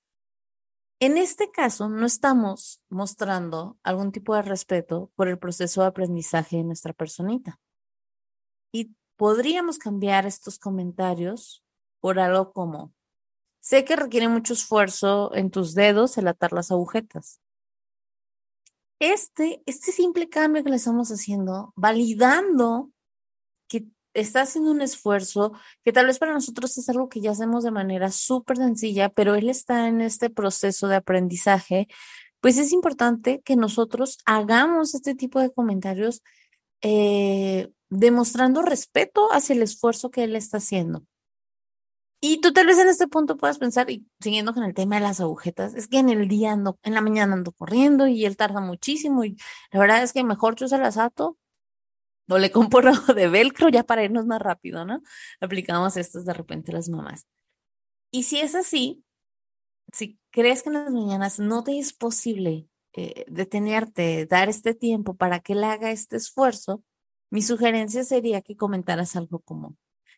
En 1.00 1.18
este 1.18 1.52
caso, 1.52 1.90
no 1.90 2.08
estamos 2.08 2.82
mostrando 2.90 3.78
algún 3.84 4.12
tipo 4.12 4.36
de 4.36 4.42
respeto 4.42 5.12
por 5.16 5.28
el 5.28 5.38
proceso 5.38 5.82
de 5.82 5.88
aprendizaje 5.88 6.58
de 6.58 6.64
nuestra 6.64 6.92
personita. 6.92 7.60
Y 8.72 8.96
podríamos 9.16 9.78
cambiar 9.78 10.26
estos 10.26 10.58
comentarios 10.58 11.64
por 12.00 12.20
algo 12.20 12.52
como, 12.52 12.96
sé 13.68 13.84
que 13.84 13.98
requiere 13.98 14.30
mucho 14.30 14.54
esfuerzo 14.54 15.36
en 15.36 15.52
tus 15.52 15.76
dedos 15.76 16.18
el 16.18 16.30
atar 16.30 16.54
las 16.54 16.72
agujetas. 16.72 17.42
Este, 18.98 19.62
este 19.66 19.92
simple 19.92 20.30
cambio 20.30 20.64
que 20.64 20.70
le 20.70 20.78
estamos 20.78 21.10
haciendo, 21.10 21.74
validando 21.76 22.90
que 23.68 23.88
está 24.14 24.44
haciendo 24.44 24.72
un 24.72 24.80
esfuerzo 24.80 25.52
que 25.84 25.92
tal 25.92 26.06
vez 26.06 26.18
para 26.18 26.34
nosotros 26.34 26.78
es 26.78 26.88
algo 26.88 27.10
que 27.10 27.20
ya 27.20 27.32
hacemos 27.32 27.66
de 27.66 27.72
manera 27.72 28.10
súper 28.10 28.56
sencilla, 28.56 29.10
pero 29.10 29.36
él 29.36 29.50
está 29.50 29.90
en 29.90 30.00
este 30.00 30.30
proceso 30.30 30.88
de 30.88 30.96
aprendizaje, 30.96 31.90
pues 32.40 32.58
es 32.58 32.72
importante 32.72 33.42
que 33.42 33.58
nosotros 33.58 34.20
hagamos 34.26 34.96
este 34.96 35.14
tipo 35.14 35.42
de 35.42 35.52
comentarios 35.52 36.24
eh, 36.82 37.70
demostrando 37.90 38.62
respeto 38.62 39.28
hacia 39.34 39.56
el 39.56 39.62
esfuerzo 39.62 40.10
que 40.10 40.24
él 40.24 40.38
está 40.38 40.58
haciendo. 40.58 41.04
Y 42.20 42.42
tú 42.42 42.52
tal 42.52 42.66
vez 42.66 42.80
en 42.80 42.88
este 42.88 43.08
punto 43.08 43.38
puedas 43.38 43.60
pensar, 43.60 43.90
y 43.92 44.08
siguiendo 44.20 44.54
con 44.54 44.64
el 44.64 44.74
tema 44.74 44.96
de 44.96 45.02
las 45.02 45.20
agujetas, 45.20 45.76
es 45.76 45.88
que 45.88 46.00
en 46.00 46.10
el 46.10 46.28
día 46.28 46.54
ando, 46.54 46.80
en 46.84 46.94
la 46.96 47.02
mañana 47.02 47.34
ando 47.34 47.52
corriendo 47.52 48.08
y 48.08 48.26
él 48.26 48.38
tarda 48.38 48.60
muchísimo 48.60 49.24
y 49.24 49.38
la 49.72 49.80
verdad 49.80 50.04
es 50.04 50.14
que 50.14 50.24
mejor 50.24 50.56
yo 50.56 50.68
se 50.68 50.80
las 50.80 50.98
ato 50.98 51.38
o 52.28 52.38
le 52.38 52.52
compro 52.52 52.92
de 53.16 53.28
velcro 53.28 53.70
ya 53.70 53.84
para 53.84 54.04
irnos 54.04 54.26
más 54.26 54.42
rápido, 54.42 54.86
¿no? 54.86 55.02
Aplicamos 55.40 55.96
estos 55.98 56.26
de 56.26 56.34
repente 56.34 56.72
las 56.74 56.90
mamás. 56.90 57.28
Y 58.12 58.24
si 58.24 58.40
es 58.40 58.56
así, 58.56 59.04
si 59.94 60.20
crees 60.32 60.64
que 60.64 60.70
en 60.70 60.76
las 60.76 60.92
mañanas 60.92 61.40
no 61.40 61.64
te 61.64 61.78
es 61.80 61.94
posible 61.94 62.68
eh, 62.94 63.26
detenerte, 63.28 64.26
dar 64.26 64.50
este 64.50 64.74
tiempo 64.74 65.16
para 65.16 65.40
que 65.40 65.54
él 65.54 65.64
haga 65.64 65.92
este 65.92 66.18
esfuerzo, 66.18 66.84
mi 67.30 67.42
sugerencia 67.42 68.04
sería 68.04 68.42
que 68.42 68.56
comentaras 68.56 69.16
algo 69.16 69.40
como, 69.40 69.76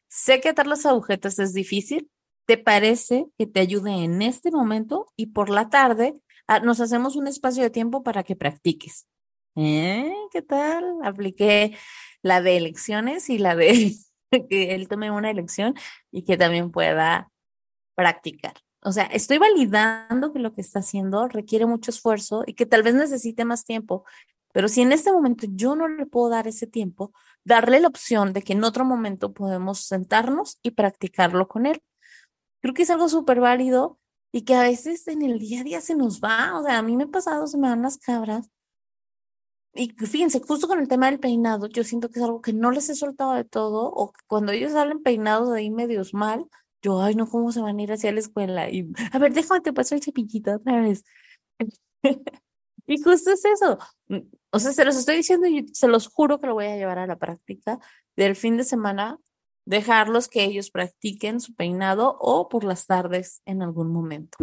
sé 0.10 0.42
que 0.42 0.50
atar 0.50 0.68
las 0.68 0.86
agujetas 0.86 1.40
es 1.40 1.54
difícil, 1.54 2.10
¿te 2.46 2.58
parece 2.58 3.28
que 3.38 3.48
te 3.48 3.62
ayude 3.62 4.04
en 4.04 4.22
este 4.22 4.52
momento 4.52 5.08
y 5.16 5.28
por 5.28 5.50
la 5.50 5.70
tarde 5.70 6.20
ah, 6.48 6.60
nos 6.60 6.82
hacemos 6.82 7.16
un 7.16 7.28
espacio 7.28 7.64
de 7.64 7.70
tiempo 7.70 8.04
para 8.04 8.24
que 8.24 8.36
practiques? 8.36 9.08
¿Eh? 9.56 10.14
¿Qué 10.32 10.42
tal? 10.42 10.84
Apliqué 11.04 11.78
la 12.22 12.42
de 12.42 12.58
elecciones 12.58 13.30
y 13.30 13.38
la 13.38 13.56
de 13.56 13.96
que 14.50 14.76
él 14.76 14.88
tome 14.88 15.12
una 15.12 15.32
elección 15.32 15.76
y 16.12 16.24
que 16.24 16.38
también 16.38 16.72
pueda 16.72 17.32
practicar. 17.96 18.54
O 18.82 18.92
sea, 18.92 19.04
estoy 19.06 19.38
validando 19.38 20.32
que 20.32 20.40
lo 20.40 20.54
que 20.54 20.62
está 20.62 20.80
haciendo 20.80 21.28
requiere 21.28 21.66
mucho 21.66 21.92
esfuerzo 21.92 22.44
y 22.48 22.54
que 22.54 22.66
tal 22.66 22.82
vez 22.82 22.96
necesite 22.96 23.44
más 23.44 23.66
tiempo, 23.66 24.06
pero 24.54 24.68
si 24.68 24.82
en 24.82 24.92
este 24.92 25.12
momento 25.12 25.46
yo 25.50 25.76
no 25.76 25.88
le 25.88 26.06
puedo 26.06 26.30
dar 26.30 26.48
ese 26.48 26.66
tiempo, 26.66 27.12
darle 27.50 27.82
la 27.82 27.90
opción 27.90 28.32
de 28.34 28.42
que 28.42 28.54
en 28.54 28.64
otro 28.64 28.86
momento 28.86 29.34
podemos 29.34 29.82
sentarnos 29.86 30.60
y 30.64 30.72
practicarlo 30.72 31.48
con 31.48 31.66
él. 31.66 31.82
Creo 32.62 32.74
que 32.74 32.84
es 32.84 32.90
algo 32.90 33.10
súper 33.10 33.42
válido 33.42 34.00
y 34.32 34.44
que 34.44 34.56
a 34.56 34.62
veces 34.62 35.08
en 35.08 35.22
el 35.24 35.40
día 35.40 35.62
a 35.62 35.64
día 35.64 35.82
se 35.82 35.96
nos 35.96 36.22
va. 36.22 36.58
O 36.60 36.64
sea, 36.64 36.78
a 36.78 36.82
mí 36.82 36.96
me 36.96 37.04
ha 37.06 37.08
pasado, 37.08 37.48
se 37.48 37.58
me 37.58 37.70
van 37.70 37.82
las 37.82 37.98
cabras 37.98 38.50
y 39.74 39.90
fíjense, 39.92 40.42
justo 40.42 40.68
con 40.68 40.80
el 40.80 40.88
tema 40.88 41.10
del 41.10 41.20
peinado, 41.20 41.68
yo 41.68 41.84
siento 41.84 42.10
que 42.10 42.20
es 42.20 42.26
algo 42.26 42.42
que 42.42 42.54
no 42.54 42.72
les 42.72 42.90
he 42.90 42.96
soltado 42.96 43.34
de 43.34 43.44
todo, 43.44 43.92
o 43.94 44.14
cuando 44.28 44.52
ellos 44.52 44.74
salen 44.74 45.04
peinados 45.04 45.52
de 45.52 45.60
ahí 45.60 45.70
medios 45.70 46.14
mal, 46.14 46.46
yo, 46.82 47.02
ay, 47.02 47.16
no, 47.16 47.28
¿cómo 47.28 47.52
se 47.52 47.62
van 47.62 47.78
a 47.78 47.82
ir 47.84 47.92
hacia 47.92 48.12
la 48.12 48.20
escuela? 48.20 48.70
Y, 48.70 48.92
a 49.12 49.20
ver, 49.20 49.34
déjame 49.34 49.62
te 49.62 49.74
paso 49.74 49.96
el 49.96 50.04
cepillito 50.04 50.56
otra 50.56 50.82
vez. 50.82 51.04
y 52.88 53.02
justo 53.02 53.32
es 53.32 53.46
eso. 53.46 53.78
O 54.52 54.60
sea, 54.60 54.72
se 54.72 54.86
los 54.86 54.96
estoy 54.96 55.18
diciendo 55.18 55.48
y 55.48 55.68
se 55.74 55.88
los 55.88 56.08
juro 56.08 56.40
que 56.40 56.48
lo 56.48 56.54
voy 56.54 56.66
a 56.66 56.76
llevar 56.76 57.00
a 57.00 57.08
la 57.08 57.18
práctica 57.18 57.80
del 58.16 58.36
fin 58.36 58.58
de 58.58 58.64
semana, 58.64 59.20
dejarlos 59.66 60.28
que 60.28 60.44
ellos 60.44 60.72
practiquen 60.72 61.40
su 61.40 61.54
peinado 61.56 62.18
o 62.20 62.50
por 62.50 62.64
las 62.64 62.88
tardes 62.88 63.42
en 63.46 63.62
algún 63.62 63.92
momento. 63.92 64.38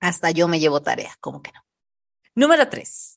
Hasta 0.00 0.30
yo 0.30 0.48
me 0.48 0.60
llevo 0.60 0.80
tarea, 0.80 1.14
como 1.20 1.42
que 1.42 1.52
no. 1.52 1.60
Número 2.34 2.68
tres 2.68 3.16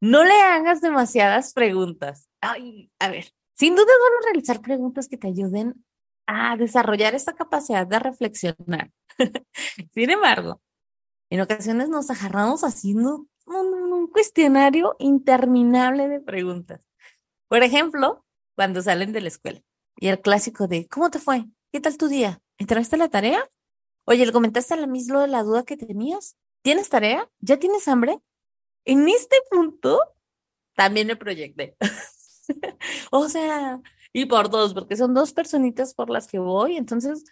no 0.00 0.24
le 0.24 0.40
hagas 0.40 0.80
demasiadas 0.80 1.52
preguntas. 1.52 2.28
Ay, 2.40 2.90
a 2.98 3.08
ver, 3.08 3.32
sin 3.54 3.74
duda 3.74 3.86
es 3.86 3.98
bueno 4.00 4.24
realizar 4.24 4.60
preguntas 4.60 5.08
que 5.08 5.16
te 5.16 5.28
ayuden 5.28 5.84
a 6.26 6.56
desarrollar 6.56 7.14
esta 7.14 7.34
capacidad 7.34 7.86
de 7.86 7.98
reflexionar. 7.98 8.90
sin 9.94 10.10
embargo, 10.10 10.60
en 11.30 11.40
ocasiones 11.40 11.88
nos 11.88 12.10
agarramos 12.10 12.62
haciendo 12.62 13.26
un, 13.48 14.08
cuestionario 14.08 14.96
interminable 14.98 16.08
de 16.08 16.20
preguntas. 16.20 16.88
Por 17.48 17.62
ejemplo, 17.62 18.24
cuando 18.54 18.82
salen 18.82 19.12
de 19.12 19.20
la 19.20 19.28
escuela 19.28 19.62
y 19.98 20.08
el 20.08 20.20
clásico 20.20 20.66
de 20.66 20.86
¿cómo 20.88 21.10
te 21.10 21.18
fue? 21.18 21.44
¿Qué 21.72 21.80
tal 21.80 21.96
tu 21.96 22.08
día? 22.08 22.40
¿Entraste 22.58 22.96
a 22.96 22.98
la 22.98 23.08
tarea? 23.08 23.48
Oye, 24.04 24.24
¿le 24.24 24.32
comentaste 24.32 24.74
a 24.74 24.78
la 24.78 24.86
misma 24.86 25.26
la 25.26 25.42
duda 25.42 25.64
que 25.64 25.76
tenías? 25.76 26.36
¿Tienes 26.62 26.88
tarea? 26.88 27.30
¿Ya 27.40 27.58
tienes 27.58 27.86
hambre? 27.88 28.18
En 28.84 29.08
este 29.08 29.36
punto 29.50 30.00
también 30.74 31.06
me 31.06 31.16
proyecté. 31.16 31.76
o 33.10 33.28
sea, 33.28 33.80
y 34.12 34.26
por 34.26 34.48
dos, 34.50 34.74
porque 34.74 34.96
son 34.96 35.14
dos 35.14 35.32
personitas 35.32 35.94
por 35.94 36.10
las 36.10 36.26
que 36.26 36.38
voy, 36.38 36.76
entonces, 36.76 37.24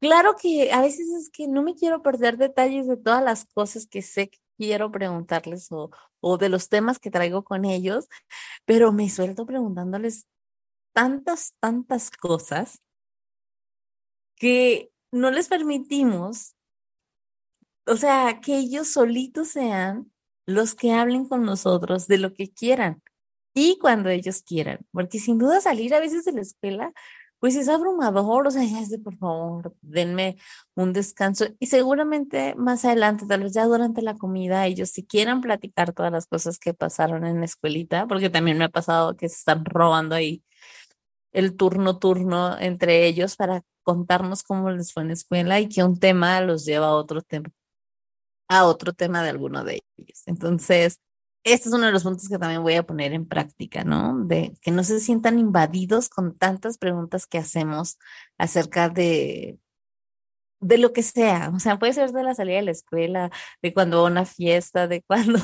claro 0.00 0.34
que 0.40 0.72
a 0.72 0.80
veces 0.80 1.08
es 1.10 1.30
que 1.30 1.46
no 1.46 1.62
me 1.62 1.74
quiero 1.74 2.02
perder 2.02 2.36
detalles 2.36 2.88
de 2.88 2.96
todas 2.96 3.22
las 3.22 3.44
cosas 3.46 3.86
que 3.86 4.02
sé 4.02 4.30
quiero 4.58 4.90
preguntarles 4.90 5.72
o, 5.72 5.90
o 6.20 6.36
de 6.36 6.50
los 6.50 6.68
temas 6.68 6.98
que 6.98 7.10
traigo 7.10 7.44
con 7.44 7.64
ellos, 7.64 8.08
pero 8.66 8.92
me 8.92 9.08
suelto 9.08 9.46
preguntándoles 9.46 10.26
tantas, 10.92 11.54
tantas 11.60 12.10
cosas 12.10 12.82
que 14.36 14.90
no 15.12 15.30
les 15.30 15.48
permitimos, 15.48 16.56
o 17.86 17.96
sea, 17.96 18.40
que 18.40 18.58
ellos 18.58 18.88
solitos 18.88 19.48
sean 19.48 20.12
los 20.44 20.74
que 20.74 20.92
hablen 20.92 21.26
con 21.26 21.44
nosotros 21.44 22.06
de 22.08 22.18
lo 22.18 22.34
que 22.34 22.52
quieran 22.52 23.02
y 23.54 23.78
cuando 23.78 24.08
ellos 24.10 24.42
quieran, 24.42 24.80
porque 24.92 25.18
sin 25.18 25.38
duda 25.38 25.60
salir 25.60 25.94
a 25.94 26.00
veces 26.00 26.24
de 26.24 26.32
la 26.32 26.42
escuela, 26.42 26.92
pues 27.40 27.56
es 27.56 27.68
abrumador, 27.68 28.46
o 28.46 28.50
sea, 28.50 28.64
ya 28.64 28.80
es 28.80 28.90
de 28.90 28.98
por 28.98 29.16
favor, 29.16 29.74
denme 29.82 30.36
un 30.74 30.92
descanso 30.92 31.46
y 31.58 31.66
seguramente 31.66 32.54
más 32.56 32.84
adelante, 32.84 33.26
tal 33.26 33.42
vez 33.44 33.52
ya 33.54 33.64
durante 33.66 34.02
la 34.02 34.16
comida, 34.16 34.66
ellos 34.66 34.90
si 34.90 35.04
quieran 35.06 35.40
platicar 35.40 35.92
todas 35.92 36.12
las 36.12 36.26
cosas 36.26 36.58
que 36.58 36.74
pasaron 36.74 37.24
en 37.26 37.40
la 37.40 37.46
escuelita, 37.46 38.06
porque 38.06 38.30
también 38.30 38.58
me 38.58 38.64
ha 38.64 38.68
pasado 38.70 39.16
que 39.16 39.28
se 39.28 39.36
están 39.36 39.64
robando 39.64 40.14
ahí 40.14 40.42
el 41.32 41.56
turno 41.56 41.98
turno 41.98 42.58
entre 42.58 43.06
ellos 43.06 43.36
para 43.36 43.62
contarnos 43.82 44.42
cómo 44.42 44.70
les 44.70 44.92
fue 44.92 45.02
en 45.02 45.08
la 45.08 45.14
escuela 45.14 45.60
y 45.60 45.68
que 45.68 45.84
un 45.84 45.98
tema 45.98 46.40
los 46.40 46.64
lleva 46.64 46.88
a 46.88 46.94
otro 46.94 47.22
tema 47.22 47.50
a 48.48 48.64
otro 48.66 48.92
tema 48.92 49.22
de 49.22 49.30
alguno 49.30 49.64
de 49.64 49.82
ellos. 49.98 50.22
Entonces, 50.26 51.00
este 51.52 51.68
es 51.68 51.74
uno 51.74 51.86
de 51.86 51.92
los 51.92 52.02
puntos 52.02 52.28
que 52.28 52.38
también 52.38 52.62
voy 52.62 52.74
a 52.74 52.86
poner 52.86 53.12
en 53.12 53.26
práctica, 53.26 53.84
¿no? 53.84 54.24
De 54.24 54.54
que 54.62 54.70
no 54.70 54.84
se 54.84 55.00
sientan 55.00 55.38
invadidos 55.38 56.08
con 56.08 56.36
tantas 56.36 56.78
preguntas 56.78 57.26
que 57.26 57.38
hacemos 57.38 57.98
acerca 58.38 58.88
de, 58.88 59.58
de 60.60 60.78
lo 60.78 60.92
que 60.92 61.02
sea. 61.02 61.50
O 61.54 61.60
sea, 61.60 61.78
puede 61.78 61.92
ser 61.92 62.12
de 62.12 62.22
la 62.22 62.34
salida 62.34 62.56
de 62.56 62.62
la 62.62 62.70
escuela, 62.72 63.30
de 63.62 63.74
cuando 63.74 64.02
va 64.02 64.08
a 64.08 64.10
una 64.10 64.24
fiesta, 64.24 64.88
de 64.88 65.02
cuando 65.06 65.40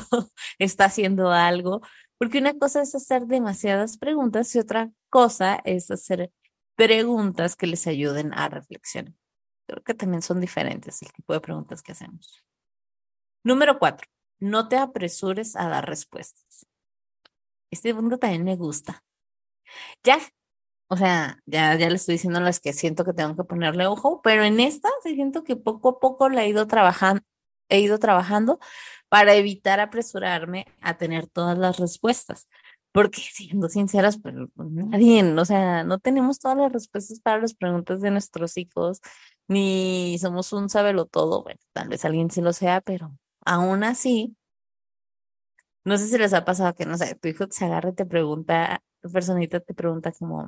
está 0.59 0.87
haciendo 0.87 1.31
algo, 1.31 1.81
porque 2.19 2.39
una 2.39 2.55
cosa 2.59 2.83
es 2.83 2.95
hacer 2.95 3.27
demasiadas 3.27 3.99
preguntas 3.99 4.55
y 4.55 4.59
otra 4.59 4.91
cosa 5.11 5.61
es 5.65 5.91
hacer 5.91 6.31
preguntas 6.77 7.57
que 7.57 7.67
les 7.67 7.87
ayuden 7.87 8.33
a 8.35 8.49
reflexionar. 8.49 9.15
Creo 9.67 9.83
que 9.83 9.95
también 9.95 10.23
son 10.23 10.41
diferentes 10.41 11.03
el 11.03 11.13
tipo 11.13 11.33
de 11.33 11.41
preguntas 11.41 11.83
que 11.83 11.93
hacemos. 11.93 12.45
Número 13.43 13.79
cuatro, 13.79 14.09
no 14.41 14.69
te 14.69 14.77
apresures 14.77 15.57
a 15.57 15.69
dar 15.69 15.89
respuestas. 15.89 16.67
Este 17.71 17.95
punto 17.95 18.19
también 18.19 18.45
me 18.45 18.57
gusta. 18.57 19.03
Ya, 20.05 20.19
o 20.89 20.97
sea, 20.97 21.39
ya, 21.47 21.77
ya 21.77 21.89
le 21.89 21.97
estoy 21.97 22.15
diciendo 22.17 22.41
las 22.41 22.61
que 22.61 22.73
siento 22.73 23.05
que 23.05 23.13
tengo 23.15 23.37
que 23.37 23.45
ponerle 23.45 23.87
ojo, 23.87 24.21
pero 24.23 24.45
en 24.45 24.61
esta 24.61 24.89
siento 25.03 25.45
que 25.45 25.57
poco 25.57 25.91
a 25.91 26.01
poco 26.01 26.29
la 26.29 26.45
he 26.45 26.49
ido 26.49 26.67
trabajando, 26.67 27.23
he 27.69 27.81
ido 27.81 27.99
trabajando 27.99 28.61
para 29.09 29.35
evitar 29.35 29.81
apresurarme 29.81 30.67
a 30.81 30.97
tener 30.99 31.27
todas 31.29 31.59
las 31.59 31.79
respuestas. 31.79 32.49
Porque 32.93 33.21
siendo 33.21 33.69
sinceras, 33.69 34.21
pues 34.23 34.35
nadie, 34.57 35.25
o 35.25 35.45
sea, 35.45 35.85
no 35.85 35.99
tenemos 35.99 36.39
todas 36.41 36.59
las 36.59 36.73
respuestas 36.73 37.21
para 37.21 37.41
las 37.41 37.55
preguntas 37.55 38.01
de 38.01 38.11
nuestros 38.13 38.57
hijos, 38.57 39.01
ni 39.49 40.19
somos 40.21 40.53
un 40.53 40.69
sabelo 40.69 41.07
todo. 41.07 41.43
Bueno, 41.43 41.61
tal 41.73 41.89
vez 41.89 42.05
alguien 42.05 42.31
sí 42.31 42.41
lo 42.41 42.53
sea, 42.53 42.81
pero 42.81 43.17
aún 43.45 43.85
así, 43.85 44.37
no 45.85 45.99
sé 45.99 46.09
si 46.09 46.19
les 46.19 46.33
ha 46.33 46.45
pasado 46.45 46.75
que, 46.75 46.87
no 46.87 46.97
sé, 46.97 47.15
tu 47.17 47.29
hijo 47.29 47.47
se 47.51 47.65
agarra 47.67 47.91
y 47.91 47.95
te 47.95 48.07
pregunta, 48.07 48.83
tu 49.03 49.11
personita 49.11 49.61
te 49.61 49.75
pregunta 49.75 50.13
como, 50.13 50.47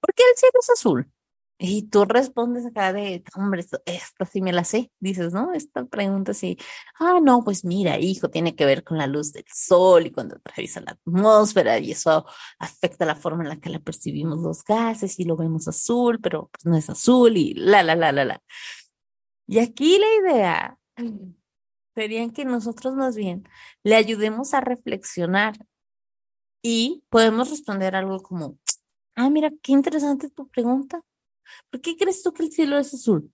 ¿por 0.00 0.14
qué 0.14 0.22
el 0.30 0.36
cielo 0.36 0.58
es 0.60 0.70
azul? 0.70 1.12
Y 1.60 1.88
tú 1.88 2.04
respondes 2.04 2.64
acá 2.66 2.92
de, 2.92 3.24
hombre, 3.34 3.60
esto, 3.62 3.82
esto 3.84 4.24
sí 4.24 4.40
me 4.40 4.52
la 4.52 4.62
sé, 4.62 4.92
dices, 5.00 5.32
¿no? 5.32 5.52
Esta 5.54 5.84
pregunta 5.86 6.32
sí, 6.32 6.56
ah, 7.00 7.18
no, 7.20 7.42
pues 7.42 7.64
mira, 7.64 7.98
hijo, 7.98 8.30
tiene 8.30 8.54
que 8.54 8.64
ver 8.64 8.84
con 8.84 8.96
la 8.96 9.08
luz 9.08 9.32
del 9.32 9.44
sol 9.52 10.06
y 10.06 10.12
cuando 10.12 10.36
atraviesa 10.36 10.80
la 10.80 10.92
atmósfera 10.92 11.80
y 11.80 11.90
eso 11.92 12.24
afecta 12.60 13.04
la 13.06 13.16
forma 13.16 13.42
en 13.42 13.48
la 13.48 13.56
que 13.60 13.70
la 13.70 13.80
percibimos 13.80 14.38
los 14.38 14.62
gases 14.64 15.18
y 15.18 15.24
lo 15.24 15.36
vemos 15.36 15.66
azul, 15.66 16.20
pero 16.20 16.48
pues 16.52 16.64
no 16.64 16.76
es 16.76 16.88
azul 16.90 17.36
y 17.36 17.54
la, 17.54 17.82
la, 17.82 17.96
la, 17.96 18.12
la, 18.12 18.24
la. 18.24 18.42
Y 19.48 19.58
aquí 19.58 19.98
la 19.98 20.32
idea 20.32 20.78
sería 21.98 22.28
que 22.30 22.44
nosotros 22.44 22.94
más 22.94 23.16
bien 23.16 23.42
le 23.82 23.96
ayudemos 23.96 24.54
a 24.54 24.60
reflexionar 24.60 25.56
y 26.62 27.02
podemos 27.08 27.50
responder 27.50 27.96
algo 27.96 28.22
como, 28.22 28.56
ah, 29.16 29.28
mira, 29.30 29.50
qué 29.62 29.72
interesante 29.72 30.30
tu 30.30 30.48
pregunta 30.48 31.02
¿Por 31.70 31.80
qué 31.80 31.96
crees 31.96 32.22
tú 32.22 32.32
que 32.32 32.44
el 32.44 32.52
cielo 32.52 32.78
es 32.78 32.94
azul? 32.94 33.32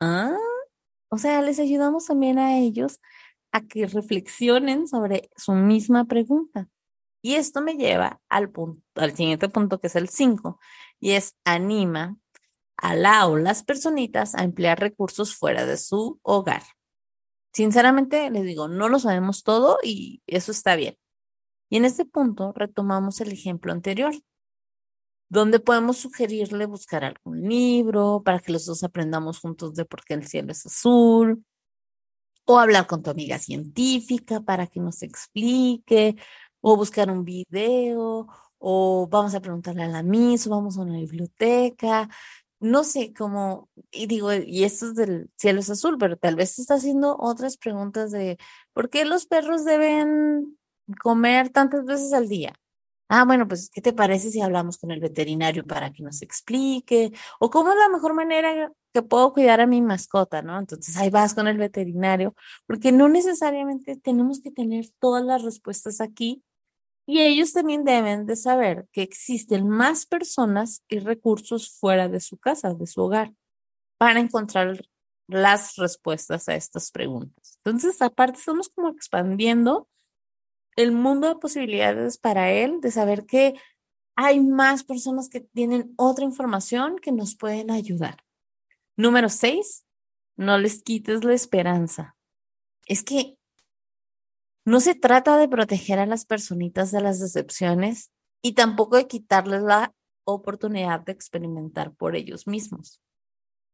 Ah, 0.00 0.36
o 1.08 1.18
sea, 1.18 1.42
les 1.42 1.58
ayudamos 1.60 2.06
también 2.06 2.38
a 2.38 2.58
ellos 2.58 3.00
a 3.52 3.60
que 3.62 3.86
reflexionen 3.86 4.88
sobre 4.88 5.30
su 5.36 5.52
misma 5.52 6.06
pregunta. 6.06 6.68
Y 7.22 7.34
esto 7.34 7.60
me 7.62 7.74
lleva 7.74 8.20
al, 8.28 8.50
punto, 8.50 8.82
al 8.96 9.14
siguiente 9.14 9.48
punto, 9.48 9.78
que 9.78 9.86
es 9.86 9.94
el 9.94 10.08
5, 10.08 10.58
y 10.98 11.12
es 11.12 11.36
anima 11.44 12.16
la 12.82 13.26
o 13.26 13.36
las 13.36 13.62
personitas 13.62 14.34
a 14.34 14.42
emplear 14.42 14.78
recursos 14.80 15.34
fuera 15.36 15.66
de 15.66 15.76
su 15.76 16.18
hogar. 16.22 16.62
Sinceramente, 17.52 18.30
les 18.30 18.44
digo, 18.44 18.68
no 18.68 18.88
lo 18.88 18.98
sabemos 18.98 19.42
todo 19.42 19.78
y 19.82 20.22
eso 20.26 20.52
está 20.52 20.76
bien. 20.76 20.96
Y 21.70 21.76
en 21.76 21.84
este 21.84 22.04
punto 22.04 22.52
retomamos 22.54 23.20
el 23.20 23.32
ejemplo 23.32 23.72
anterior 23.72 24.14
donde 25.32 25.60
podemos 25.60 25.96
sugerirle 25.96 26.66
buscar 26.66 27.04
algún 27.04 27.48
libro 27.48 28.22
para 28.22 28.38
que 28.38 28.52
los 28.52 28.66
dos 28.66 28.84
aprendamos 28.84 29.40
juntos 29.40 29.74
de 29.74 29.86
por 29.86 30.04
qué 30.04 30.12
el 30.12 30.26
cielo 30.26 30.52
es 30.52 30.66
azul, 30.66 31.42
o 32.44 32.58
hablar 32.58 32.86
con 32.86 33.02
tu 33.02 33.08
amiga 33.08 33.38
científica 33.38 34.42
para 34.42 34.66
que 34.66 34.78
nos 34.80 35.02
explique, 35.02 36.16
o 36.60 36.76
buscar 36.76 37.10
un 37.10 37.24
video, 37.24 38.26
o 38.58 39.08
vamos 39.10 39.34
a 39.34 39.40
preguntarle 39.40 39.84
a 39.84 39.88
la 39.88 40.02
Miss, 40.02 40.46
o 40.46 40.50
vamos 40.50 40.76
a 40.76 40.82
una 40.82 40.98
biblioteca, 40.98 42.10
no 42.62 42.84
sé 42.84 43.12
cómo, 43.12 43.68
y 43.90 44.06
digo, 44.06 44.32
y 44.32 44.64
esto 44.64 44.86
es 44.86 44.94
del 44.94 45.30
cielo 45.36 45.60
es 45.60 45.70
azul, 45.70 45.98
pero 45.98 46.16
tal 46.16 46.36
vez 46.36 46.58
está 46.58 46.74
haciendo 46.74 47.16
otras 47.18 47.56
preguntas 47.56 48.10
de 48.12 48.38
por 48.72 48.90
qué 48.90 49.04
los 49.04 49.26
perros 49.26 49.64
deben 49.64 50.58
comer 51.02 51.50
tantas 51.50 51.84
veces 51.84 52.12
al 52.12 52.28
día 52.28 52.54
Ah, 53.14 53.26
bueno, 53.26 53.46
pues, 53.46 53.68
¿qué 53.68 53.82
te 53.82 53.92
parece 53.92 54.30
si 54.30 54.40
hablamos 54.40 54.78
con 54.78 54.90
el 54.90 54.98
veterinario 54.98 55.66
para 55.66 55.92
que 55.92 56.02
nos 56.02 56.22
explique? 56.22 57.12
O 57.40 57.50
cómo 57.50 57.70
es 57.70 57.76
la 57.76 57.90
mejor 57.90 58.14
manera 58.14 58.72
que 58.94 59.02
puedo 59.02 59.34
cuidar 59.34 59.60
a 59.60 59.66
mi 59.66 59.82
mascota, 59.82 60.40
¿no? 60.40 60.58
Entonces 60.58 60.96
ahí 60.96 61.10
vas 61.10 61.34
con 61.34 61.46
el 61.46 61.58
veterinario, 61.58 62.34
porque 62.66 62.90
no 62.90 63.10
necesariamente 63.10 63.96
tenemos 63.98 64.40
que 64.40 64.50
tener 64.50 64.86
todas 64.98 65.26
las 65.26 65.42
respuestas 65.42 66.00
aquí. 66.00 66.42
Y 67.06 67.20
ellos 67.20 67.52
también 67.52 67.84
deben 67.84 68.26
de 68.26 68.36
saber 68.36 68.86
que 68.92 69.02
existen 69.02 69.68
más 69.68 70.06
personas 70.06 70.84
y 70.88 71.00
recursos 71.00 71.76
fuera 71.78 72.08
de 72.08 72.20
su 72.20 72.38
casa, 72.38 72.74
de 72.74 72.86
su 72.86 73.02
hogar, 73.02 73.32
para 73.98 74.20
encontrar 74.20 74.86
las 75.26 75.76
respuestas 75.76 76.48
a 76.48 76.54
estas 76.54 76.90
preguntas. 76.90 77.58
Entonces, 77.64 78.00
aparte, 78.02 78.38
estamos 78.38 78.68
como 78.68 78.88
expandiendo 78.88 79.88
el 80.76 80.92
mundo 80.92 81.28
de 81.28 81.36
posibilidades 81.36 82.18
para 82.18 82.50
él, 82.50 82.80
de 82.80 82.90
saber 82.90 83.26
que 83.26 83.54
hay 84.14 84.40
más 84.40 84.84
personas 84.84 85.28
que 85.28 85.40
tienen 85.40 85.94
otra 85.96 86.24
información 86.24 86.98
que 86.98 87.12
nos 87.12 87.36
pueden 87.36 87.70
ayudar. 87.70 88.24
Número 88.96 89.28
seis, 89.28 89.84
no 90.36 90.58
les 90.58 90.82
quites 90.82 91.24
la 91.24 91.34
esperanza. 91.34 92.16
Es 92.86 93.02
que 93.02 93.38
no 94.64 94.80
se 94.80 94.94
trata 94.94 95.36
de 95.36 95.48
proteger 95.48 95.98
a 95.98 96.06
las 96.06 96.24
personitas 96.24 96.90
de 96.92 97.00
las 97.00 97.20
decepciones 97.20 98.10
y 98.42 98.52
tampoco 98.52 98.96
de 98.96 99.06
quitarles 99.06 99.62
la 99.62 99.94
oportunidad 100.24 101.00
de 101.00 101.12
experimentar 101.12 101.92
por 101.94 102.16
ellos 102.16 102.46
mismos, 102.46 103.00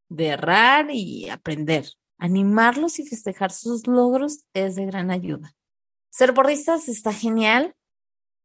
de 0.09 0.27
errar 0.27 0.87
y 0.91 1.29
aprender. 1.29 1.85
Animarlos 2.17 2.99
y 2.99 3.07
festejar 3.07 3.51
sus 3.51 3.87
logros 3.87 4.43
es 4.53 4.75
de 4.75 4.85
gran 4.85 5.09
ayuda. 5.09 5.55
Ser 6.09 6.33
bordistas 6.33 6.89
está 6.89 7.13
genial 7.13 7.75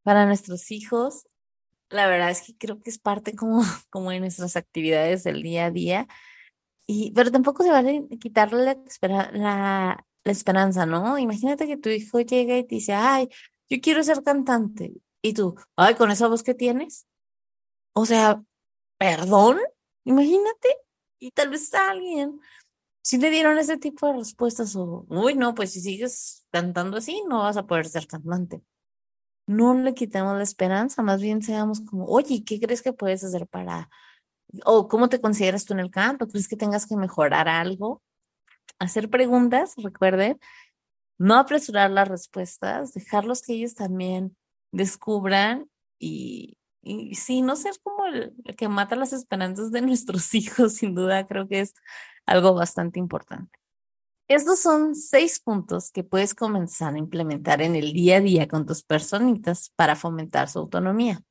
para 0.04 0.26
nuestros 0.26 0.70
hijos. 0.70 1.26
La 1.88 2.06
verdad 2.06 2.30
es 2.30 2.42
que 2.42 2.56
creo 2.56 2.80
que 2.80 2.90
es 2.90 2.98
parte 2.98 3.34
como, 3.34 3.62
como 3.90 4.10
de 4.10 4.20
nuestras 4.20 4.56
actividades 4.56 5.24
del 5.24 5.42
día 5.42 5.66
a 5.66 5.70
día. 5.70 6.06
Y, 6.86 7.12
pero 7.12 7.32
tampoco 7.32 7.64
se 7.64 7.70
vale 7.70 8.06
quitarle 8.20 8.64
la, 8.64 9.30
la, 9.32 10.06
la 10.24 10.32
esperanza, 10.32 10.86
¿no? 10.86 11.18
Imagínate 11.18 11.66
que 11.66 11.76
tu 11.76 11.88
hijo 11.90 12.20
llega 12.20 12.56
y 12.58 12.64
te 12.64 12.76
dice, 12.76 12.94
ay, 12.94 13.28
yo 13.68 13.80
quiero 13.80 14.02
ser 14.02 14.22
cantante. 14.22 14.94
Y 15.22 15.34
tú, 15.34 15.54
ay, 15.76 15.94
con 15.94 16.10
esa 16.10 16.28
voz 16.28 16.42
que 16.42 16.54
tienes. 16.54 17.06
O 17.92 18.06
sea, 18.06 18.42
perdón, 18.98 19.58
imagínate. 20.04 20.76
Y 21.18 21.30
tal 21.30 21.50
vez 21.50 21.72
alguien 21.74 22.40
si 23.04 23.18
le 23.18 23.30
dieron 23.30 23.58
ese 23.58 23.76
tipo 23.76 24.06
de 24.06 24.14
respuestas 24.14 24.74
o, 24.76 25.04
uy, 25.10 25.34
no, 25.34 25.54
pues 25.54 25.72
si 25.72 25.80
sigues 25.82 26.46
cantando 26.50 26.96
así, 26.96 27.22
no 27.28 27.40
vas 27.40 27.58
a 27.58 27.66
poder 27.66 27.86
ser 27.86 28.06
cantante. 28.06 28.62
No 29.46 29.74
le 29.74 29.92
quitemos 29.92 30.34
la 30.38 30.42
esperanza, 30.42 31.02
más 31.02 31.20
bien 31.20 31.42
seamos 31.42 31.82
como, 31.82 32.06
oye, 32.06 32.42
¿qué 32.46 32.58
crees 32.58 32.80
que 32.80 32.94
puedes 32.94 33.22
hacer 33.22 33.46
para, 33.46 33.90
o 34.64 34.88
cómo 34.88 35.10
te 35.10 35.20
consideras 35.20 35.66
tú 35.66 35.74
en 35.74 35.80
el 35.80 35.90
canto? 35.90 36.26
¿Crees 36.28 36.48
que 36.48 36.56
tengas 36.56 36.86
que 36.86 36.96
mejorar 36.96 37.46
algo? 37.46 38.02
Hacer 38.78 39.08
preguntas, 39.08 39.74
recuerden, 39.76 40.38
no 41.18 41.36
apresurar 41.36 41.90
las 41.90 42.08
respuestas, 42.08 42.92
dejarlos 42.92 43.42
que 43.42 43.54
ellos 43.54 43.74
también 43.74 44.36
descubran 44.72 45.70
y, 45.98 46.56
sí, 47.14 47.42
no 47.42 47.56
ser 47.56 47.74
como 47.82 48.06
el 48.06 48.34
que 48.56 48.68
mata 48.68 48.96
las 48.96 49.12
esperanzas 49.12 49.70
de 49.70 49.82
nuestros 49.82 50.34
hijos, 50.34 50.74
sin 50.74 50.94
duda, 50.94 51.26
creo 51.26 51.48
que 51.48 51.60
es 51.60 51.74
algo 52.26 52.54
bastante 52.54 52.98
importante. 52.98 53.58
Estos 54.26 54.60
son 54.60 54.94
seis 54.94 55.38
puntos 55.38 55.90
que 55.90 56.02
puedes 56.02 56.34
comenzar 56.34 56.94
a 56.94 56.98
implementar 56.98 57.60
en 57.60 57.76
el 57.76 57.92
día 57.92 58.16
a 58.16 58.20
día 58.20 58.48
con 58.48 58.64
tus 58.64 58.82
personitas 58.82 59.70
para 59.76 59.96
fomentar 59.96 60.48
su 60.48 60.60
autonomía. 60.60 61.22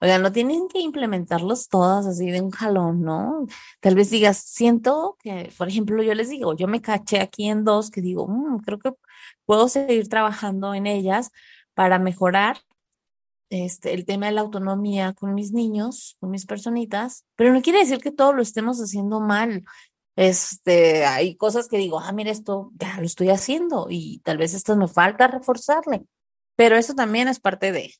Oigan, 0.00 0.22
no 0.22 0.30
tienen 0.32 0.68
que 0.68 0.80
implementarlos 0.80 1.68
todos 1.68 2.06
así 2.06 2.30
de 2.30 2.40
un 2.40 2.50
jalón, 2.50 3.02
¿no? 3.02 3.46
Tal 3.80 3.96
vez 3.96 4.10
digas, 4.10 4.38
siento 4.38 5.16
que, 5.20 5.52
por 5.58 5.68
ejemplo, 5.68 6.02
yo 6.02 6.14
les 6.14 6.28
digo, 6.28 6.54
yo 6.54 6.68
me 6.68 6.80
caché 6.80 7.20
aquí 7.20 7.48
en 7.48 7.64
dos 7.64 7.90
que 7.90 8.00
digo, 8.00 8.28
mm, 8.28 8.60
creo 8.60 8.78
que 8.78 8.92
puedo 9.44 9.68
seguir 9.68 10.08
trabajando 10.08 10.74
en 10.74 10.86
ellas 10.86 11.30
para 11.74 11.98
mejorar 11.98 12.58
este, 13.50 13.94
el 13.94 14.04
tema 14.04 14.26
de 14.26 14.32
la 14.32 14.42
autonomía 14.42 15.14
con 15.14 15.34
mis 15.34 15.52
niños, 15.52 16.16
con 16.20 16.30
mis 16.30 16.46
personitas, 16.46 17.24
pero 17.36 17.52
no 17.52 17.62
quiere 17.62 17.80
decir 17.80 17.98
que 18.00 18.12
todo 18.12 18.32
lo 18.32 18.42
estemos 18.42 18.78
haciendo 18.80 19.20
mal 19.20 19.64
Este, 20.16 21.06
hay 21.06 21.36
cosas 21.36 21.68
que 21.68 21.78
digo, 21.78 22.00
ah, 22.00 22.12
mira, 22.12 22.30
esto 22.32 22.72
ya 22.76 22.96
lo 22.98 23.06
estoy 23.06 23.30
haciendo 23.30 23.86
y 23.90 24.20
tal 24.24 24.38
vez 24.38 24.54
esto 24.54 24.76
me 24.76 24.88
falta 24.88 25.28
reforzarle, 25.28 26.04
pero 26.56 26.76
eso 26.76 26.94
también 26.94 27.28
es 27.28 27.40
parte 27.40 27.72
de, 27.72 27.94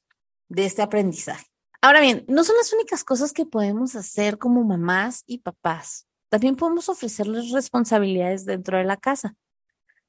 de 0.48 0.66
este 0.66 0.82
aprendizaje. 0.82 1.47
Ahora 1.80 2.00
bien, 2.00 2.24
no 2.28 2.42
son 2.42 2.56
las 2.56 2.72
únicas 2.72 3.04
cosas 3.04 3.32
que 3.32 3.46
podemos 3.46 3.94
hacer 3.94 4.38
como 4.38 4.64
mamás 4.64 5.22
y 5.26 5.38
papás. 5.38 6.08
También 6.28 6.56
podemos 6.56 6.88
ofrecerles 6.88 7.52
responsabilidades 7.52 8.44
dentro 8.44 8.78
de 8.78 8.84
la 8.84 8.96
casa, 8.96 9.36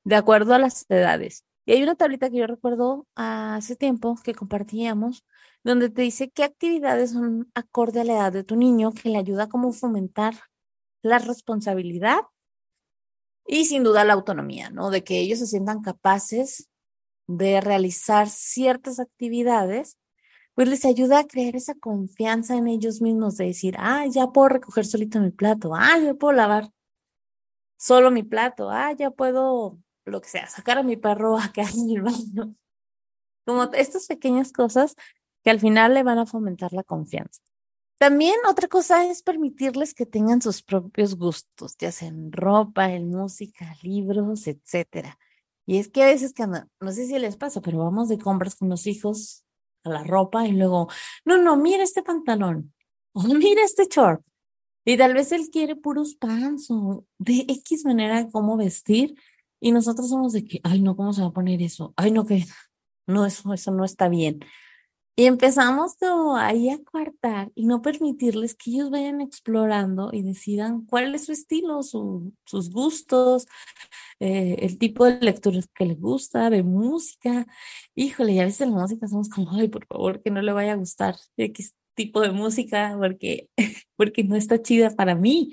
de 0.03 0.15
acuerdo 0.15 0.55
a 0.55 0.59
las 0.59 0.85
edades. 0.89 1.45
Y 1.65 1.73
hay 1.73 1.83
una 1.83 1.93
tablita 1.93 2.29
que 2.29 2.37
yo 2.37 2.47
recuerdo 2.47 3.05
hace 3.15 3.75
tiempo 3.75 4.17
que 4.23 4.33
compartíamos, 4.33 5.23
donde 5.63 5.89
te 5.89 6.01
dice 6.01 6.31
qué 6.31 6.43
actividades 6.43 7.11
son 7.11 7.51
acorde 7.53 8.01
a 8.01 8.03
la 8.03 8.13
edad 8.13 8.33
de 8.33 8.43
tu 8.43 8.55
niño, 8.55 8.91
que 8.91 9.09
le 9.09 9.19
ayuda 9.19 9.47
como 9.47 9.71
fomentar 9.71 10.33
la 11.03 11.19
responsabilidad 11.19 12.21
y 13.45 13.65
sin 13.65 13.83
duda 13.83 14.05
la 14.05 14.13
autonomía, 14.13 14.71
¿no? 14.71 14.89
De 14.89 15.03
que 15.03 15.19
ellos 15.19 15.39
se 15.39 15.47
sientan 15.47 15.81
capaces 15.81 16.67
de 17.27 17.61
realizar 17.61 18.27
ciertas 18.29 18.99
actividades, 18.99 19.97
pues 20.59 20.67
les 20.67 20.83
ayuda 20.83 21.19
a 21.19 21.23
crear 21.25 21.55
esa 21.55 21.73
confianza 21.73 22.57
en 22.57 22.67
ellos 22.67 22.99
mismos 22.99 23.37
de 23.37 23.45
decir, 23.45 23.77
ah, 23.79 24.05
ya 24.07 24.27
puedo 24.27 24.49
recoger 24.49 24.85
solito 24.85 25.21
mi 25.21 25.31
plato, 25.31 25.73
ah, 25.73 25.97
ya 25.97 26.13
puedo 26.15 26.33
lavar 26.33 26.69
solo 27.77 28.11
mi 28.11 28.23
plato, 28.23 28.69
ah, 28.69 28.91
ya 28.91 29.09
puedo, 29.09 29.79
lo 30.03 30.19
que 30.19 30.27
sea, 30.27 30.49
sacar 30.49 30.77
a 30.77 30.83
mi 30.83 30.97
perro 30.97 31.37
a 31.39 31.53
que 31.53 31.61
en 31.61 31.89
el 31.89 32.01
baño. 32.01 32.55
Como 33.45 33.71
estas 33.71 34.07
pequeñas 34.07 34.51
cosas 34.51 34.97
que 35.45 35.49
al 35.49 35.61
final 35.61 35.93
le 35.93 36.03
van 36.03 36.17
a 36.17 36.25
fomentar 36.25 36.73
la 36.73 36.83
confianza. 36.83 37.41
También 37.97 38.35
otra 38.45 38.67
cosa 38.67 39.05
es 39.05 39.23
permitirles 39.23 39.93
que 39.93 40.05
tengan 40.05 40.41
sus 40.41 40.61
propios 40.61 41.15
gustos, 41.15 41.77
ya 41.77 41.93
sea 41.93 42.09
en 42.09 42.33
ropa, 42.33 42.89
música, 42.99 43.77
libros, 43.81 44.45
etcétera. 44.45 45.17
Y 45.65 45.77
es 45.77 45.87
que 45.87 46.03
a 46.03 46.07
veces 46.07 46.33
cuando, 46.35 46.65
no 46.81 46.91
sé 46.91 47.07
si 47.07 47.17
les 47.17 47.37
pasa, 47.37 47.61
pero 47.61 47.77
vamos 47.77 48.09
de 48.09 48.17
compras 48.17 48.57
con 48.57 48.67
los 48.67 48.87
hijos 48.87 49.45
la 49.89 50.03
ropa 50.03 50.47
y 50.47 50.51
luego, 50.51 50.87
no, 51.25 51.37
no, 51.37 51.55
mira 51.55 51.83
este 51.83 52.03
pantalón, 52.03 52.73
o 53.13 53.23
mira 53.23 53.63
este 53.63 53.87
short. 53.87 54.23
Y 54.85 54.97
tal 54.97 55.13
vez 55.13 55.31
él 55.31 55.49
quiere 55.51 55.75
puros 55.75 56.15
pants 56.15 56.71
o 56.71 57.05
de 57.17 57.45
X 57.47 57.85
manera 57.85 58.27
cómo 58.31 58.57
vestir. 58.57 59.15
Y 59.59 59.71
nosotros 59.71 60.09
somos 60.09 60.33
de 60.33 60.45
que, 60.45 60.61
ay, 60.63 60.81
no, 60.81 60.95
¿cómo 60.95 61.13
se 61.13 61.21
va 61.21 61.27
a 61.27 61.33
poner 61.33 61.61
eso? 61.61 61.93
Ay, 61.97 62.11
no, 62.11 62.25
que 62.25 62.45
no, 63.05 63.25
eso, 63.25 63.53
eso 63.53 63.71
no 63.71 63.83
está 63.83 64.07
bien. 64.07 64.39
Y 65.19 65.25
empezamos 65.25 65.95
como 65.99 66.37
ahí 66.37 66.69
a 66.69 66.81
cuartar 66.81 67.51
y 67.53 67.65
no 67.65 67.81
permitirles 67.81 68.55
que 68.55 68.71
ellos 68.71 68.89
vayan 68.89 69.19
explorando 69.19 70.11
y 70.13 70.21
decidan 70.21 70.85
cuál 70.85 71.13
es 71.13 71.25
su 71.25 71.33
estilo, 71.33 71.83
sus 71.83 72.69
gustos, 72.71 73.45
eh, 74.21 74.55
el 74.61 74.77
tipo 74.77 75.03
de 75.03 75.19
lectura 75.19 75.59
que 75.75 75.85
les 75.87 75.99
gusta, 75.99 76.49
de 76.49 76.63
música. 76.63 77.45
Híjole, 77.95 78.31
y 78.31 78.39
a 78.39 78.45
veces 78.45 78.69
la 78.69 78.73
música 78.73 79.09
somos 79.09 79.27
como, 79.27 79.51
ay, 79.51 79.67
por 79.67 79.85
favor, 79.87 80.23
que 80.23 80.31
no 80.31 80.41
le 80.41 80.53
vaya 80.53 80.71
a 80.71 80.77
gustar 80.77 81.17
X 81.35 81.75
tipo 81.95 82.21
de 82.21 82.31
música 82.31 82.95
porque, 82.97 83.49
porque 83.97 84.23
no 84.23 84.37
está 84.37 84.61
chida 84.61 84.91
para 84.91 85.15
mí. 85.15 85.51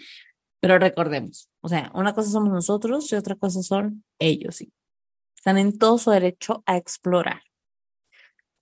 Pero 0.61 0.79
recordemos, 0.79 1.51
o 1.61 1.69
sea, 1.69 1.91
una 1.93 2.15
cosa 2.15 2.31
somos 2.31 2.53
nosotros 2.53 3.11
y 3.11 3.17
otra 3.17 3.35
cosa 3.35 3.65
son 3.65 4.05
ellos. 4.21 4.63
Están 5.37 5.59
en 5.59 5.77
todo 5.77 5.99
su 5.99 6.13
derecho 6.13 6.63
a 6.67 6.77
explorar. 6.77 7.46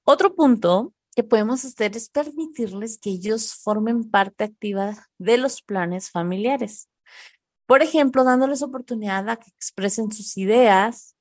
Otro 0.05 0.35
punto 0.35 0.93
que 1.17 1.23
podemos 1.23 1.65
hacer 1.65 1.97
es 1.97 2.11
permitirles 2.11 2.99
que 2.99 3.11
ellos 3.11 3.55
formen 3.55 4.11
parte 4.11 4.45
activa 4.45 5.09
de 5.19 5.39
los 5.39 5.63
planes 5.63 6.11
familiares. 6.11 6.91
Por 7.67 7.83
ejemplo, 7.83 8.25
dándoles 8.25 8.63
oportunidad 8.63 9.29
a 9.31 9.37
que 9.37 9.51
expresen 9.51 10.13
sus 10.13 10.37
ideas 10.37 11.17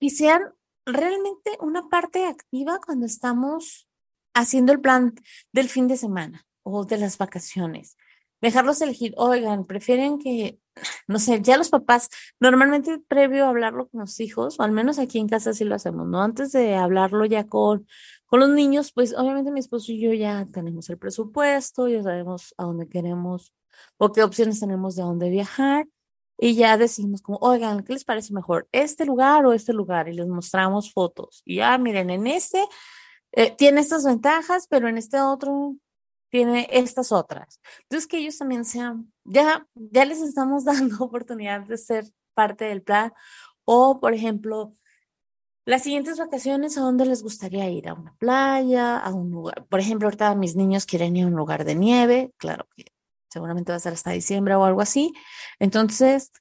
y 0.00 0.10
sean 0.10 0.42
realmente 0.84 1.56
una 1.60 1.88
parte 1.88 2.26
activa 2.26 2.78
cuando 2.84 3.06
estamos 3.06 3.88
haciendo 4.34 4.72
el 4.72 4.80
plan 4.80 5.14
del 5.52 5.70
fin 5.70 5.88
de 5.88 5.96
semana 5.96 6.46
o 6.62 6.84
de 6.84 6.98
las 6.98 7.16
vacaciones. 7.16 7.96
Dejarlos 8.44 8.82
elegir, 8.82 9.14
oigan, 9.16 9.64
prefieren 9.64 10.18
que, 10.18 10.58
no 11.08 11.18
sé, 11.18 11.40
ya 11.40 11.56
los 11.56 11.70
papás, 11.70 12.10
normalmente 12.38 12.98
previo 13.08 13.46
a 13.46 13.48
hablarlo 13.48 13.88
con 13.88 14.00
los 14.00 14.20
hijos, 14.20 14.60
o 14.60 14.62
al 14.62 14.72
menos 14.72 14.98
aquí 14.98 15.18
en 15.18 15.28
casa 15.28 15.54
sí 15.54 15.64
lo 15.64 15.74
hacemos, 15.74 16.06
¿no? 16.06 16.20
Antes 16.20 16.52
de 16.52 16.74
hablarlo 16.76 17.24
ya 17.24 17.46
con 17.46 17.86
con 18.26 18.40
los 18.40 18.50
niños, 18.50 18.90
pues 18.92 19.14
obviamente 19.16 19.52
mi 19.52 19.60
esposo 19.60 19.92
y 19.92 20.00
yo 20.00 20.12
ya 20.12 20.46
tenemos 20.52 20.90
el 20.90 20.98
presupuesto, 20.98 21.86
ya 21.86 22.02
sabemos 22.02 22.52
a 22.58 22.64
dónde 22.64 22.88
queremos 22.88 23.54
o 23.96 24.10
qué 24.10 24.24
opciones 24.24 24.58
tenemos 24.58 24.96
de 24.96 25.04
dónde 25.04 25.30
viajar 25.30 25.86
y 26.36 26.56
ya 26.56 26.76
decimos 26.76 27.22
como, 27.22 27.38
oigan, 27.38 27.84
¿qué 27.84 27.92
les 27.92 28.04
parece 28.04 28.34
mejor? 28.34 28.68
¿Este 28.72 29.06
lugar 29.06 29.46
o 29.46 29.52
este 29.52 29.72
lugar? 29.72 30.08
Y 30.08 30.14
les 30.14 30.26
mostramos 30.26 30.92
fotos. 30.92 31.42
Y 31.44 31.56
ya, 31.56 31.78
miren, 31.78 32.10
en 32.10 32.26
este 32.26 32.64
eh, 33.32 33.54
tiene 33.56 33.80
estas 33.80 34.04
ventajas, 34.04 34.66
pero 34.68 34.88
en 34.88 34.98
este 34.98 35.20
otro 35.20 35.76
tiene 36.34 36.66
estas 36.72 37.12
otras. 37.12 37.60
Entonces, 37.82 38.08
que 38.08 38.18
ellos 38.18 38.36
también 38.36 38.64
sean, 38.64 39.12
ya, 39.22 39.68
ya 39.76 40.04
les 40.04 40.20
estamos 40.20 40.64
dando 40.64 41.04
oportunidad 41.04 41.60
de 41.60 41.78
ser 41.78 42.06
parte 42.34 42.64
del 42.64 42.82
plan. 42.82 43.12
O, 43.64 44.00
por 44.00 44.14
ejemplo, 44.14 44.74
las 45.64 45.84
siguientes 45.84 46.18
vacaciones, 46.18 46.76
¿a 46.76 46.80
dónde 46.80 47.06
les 47.06 47.22
gustaría 47.22 47.70
ir? 47.70 47.88
¿A 47.88 47.94
una 47.94 48.16
playa? 48.16 48.98
¿A 48.98 49.14
un 49.14 49.30
lugar? 49.30 49.64
Por 49.66 49.78
ejemplo, 49.78 50.08
ahorita 50.08 50.34
mis 50.34 50.56
niños 50.56 50.86
quieren 50.86 51.16
ir 51.16 51.22
a 51.22 51.28
un 51.28 51.36
lugar 51.36 51.64
de 51.64 51.76
nieve, 51.76 52.32
claro 52.36 52.66
que 52.74 52.86
seguramente 53.30 53.70
va 53.70 53.76
a 53.76 53.80
ser 53.80 53.92
hasta 53.92 54.10
diciembre 54.10 54.56
o 54.56 54.64
algo 54.64 54.80
así. 54.80 55.12
Entonces, 55.60 56.32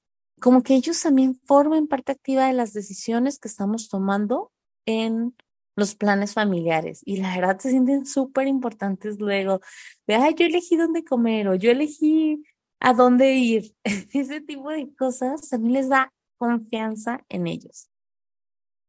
como 0.42 0.64
que 0.64 0.74
ellos 0.74 1.00
también 1.04 1.40
formen 1.46 1.88
parte 1.88 2.14
activa 2.14 2.48
de 2.48 2.54
las 2.54 2.74
decisiones 2.74 3.38
que 3.38 3.48
estamos 3.48 3.90
tomando 3.90 4.52
en 4.88 5.36
los 5.76 5.96
planes 5.96 6.34
familiares. 6.34 7.02
Y 7.06 7.18
la 7.18 7.36
verdad 7.36 7.60
se 7.60 7.72
sienten 7.72 8.06
súper 8.06 8.48
importantes 8.48 9.20
luego 9.20 9.62
de, 10.08 10.16
yo 10.38 10.46
elegí 10.46 10.76
dónde 10.78 11.04
comer 11.04 11.48
o 11.48 11.56
yo 11.56 11.72
elegí 11.72 12.44
a 12.80 12.94
dónde 12.94 13.34
ir. 13.34 13.76
Ese 13.84 14.42
tipo 14.42 14.70
de 14.70 14.94
cosas 14.96 15.50
también 15.50 15.74
les 15.74 15.90
da 15.90 16.12
confianza 16.38 17.24
en 17.30 17.48
ellos. 17.48 17.90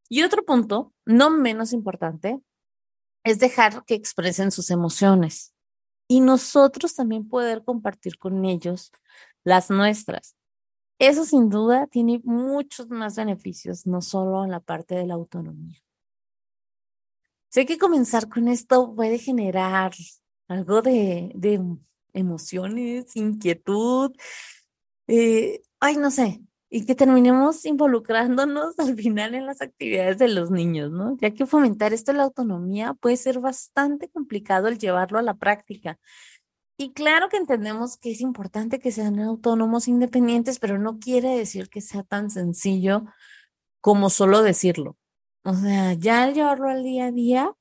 Y 0.08 0.22
otro 0.22 0.44
punto, 0.44 0.92
no 1.06 1.30
menos 1.30 1.72
importante, 1.72 2.40
es 3.24 3.38
dejar 3.38 3.84
que 3.84 3.94
expresen 3.94 4.50
sus 4.50 4.70
emociones 4.70 5.54
y 6.06 6.20
nosotros 6.20 6.94
también 6.94 7.28
poder 7.28 7.64
compartir 7.64 8.18
con 8.18 8.44
ellos 8.44 8.92
las 9.44 9.70
nuestras. 9.70 10.36
Eso 10.98 11.24
sin 11.24 11.48
duda 11.48 11.86
tiene 11.86 12.20
muchos 12.24 12.88
más 12.88 13.16
beneficios, 13.16 13.86
no 13.86 14.00
solo 14.00 14.44
en 14.44 14.50
la 14.50 14.60
parte 14.60 14.94
de 14.94 15.06
la 15.06 15.14
autonomía. 15.14 15.83
Sé 17.54 17.66
que 17.66 17.78
comenzar 17.78 18.28
con 18.28 18.48
esto 18.48 18.96
puede 18.96 19.16
generar 19.16 19.92
algo 20.48 20.82
de, 20.82 21.32
emociones, 22.12 23.14
inquietud, 23.14 24.10
eh, 25.06 25.62
ay, 25.78 25.96
no 25.96 26.10
sé, 26.10 26.40
y 26.68 26.84
que 26.84 26.96
terminemos 26.96 27.64
involucrándonos 27.64 28.76
al 28.80 28.96
final 28.96 29.36
en 29.36 29.46
las 29.46 29.62
actividades 29.62 30.18
de 30.18 30.26
los 30.30 30.50
niños, 30.50 30.90
¿no? 30.90 31.16
Ya 31.20 31.30
que 31.30 31.46
fomentar 31.46 31.92
esto 31.92 32.10
de 32.10 32.18
la 32.18 32.24
autonomía 32.24 32.94
puede 32.94 33.16
ser 33.16 33.38
bastante 33.38 34.08
complicado 34.08 34.66
el 34.66 34.78
llevarlo 34.78 35.20
a 35.20 35.22
la 35.22 35.34
práctica. 35.34 36.00
Y 36.76 36.92
claro 36.92 37.28
que 37.28 37.36
entendemos 37.36 37.98
que 37.98 38.10
es 38.10 38.20
importante 38.20 38.80
que 38.80 38.90
sean 38.90 39.20
autónomos 39.20 39.86
independientes, 39.86 40.58
pero 40.58 40.76
no 40.76 40.98
quiere 40.98 41.36
decir 41.38 41.68
que 41.68 41.80
sea 41.80 42.02
tan 42.02 42.30
sencillo 42.30 43.04
como 43.80 44.10
solo 44.10 44.42
decirlo. 44.42 44.96
O 45.44 45.54
sea, 45.54 45.92
ya 45.94 46.22
al 46.24 46.34
llevarlo 46.34 46.68
al 46.70 46.82
día 46.82 47.06
a 47.06 47.12
día, 47.12 47.52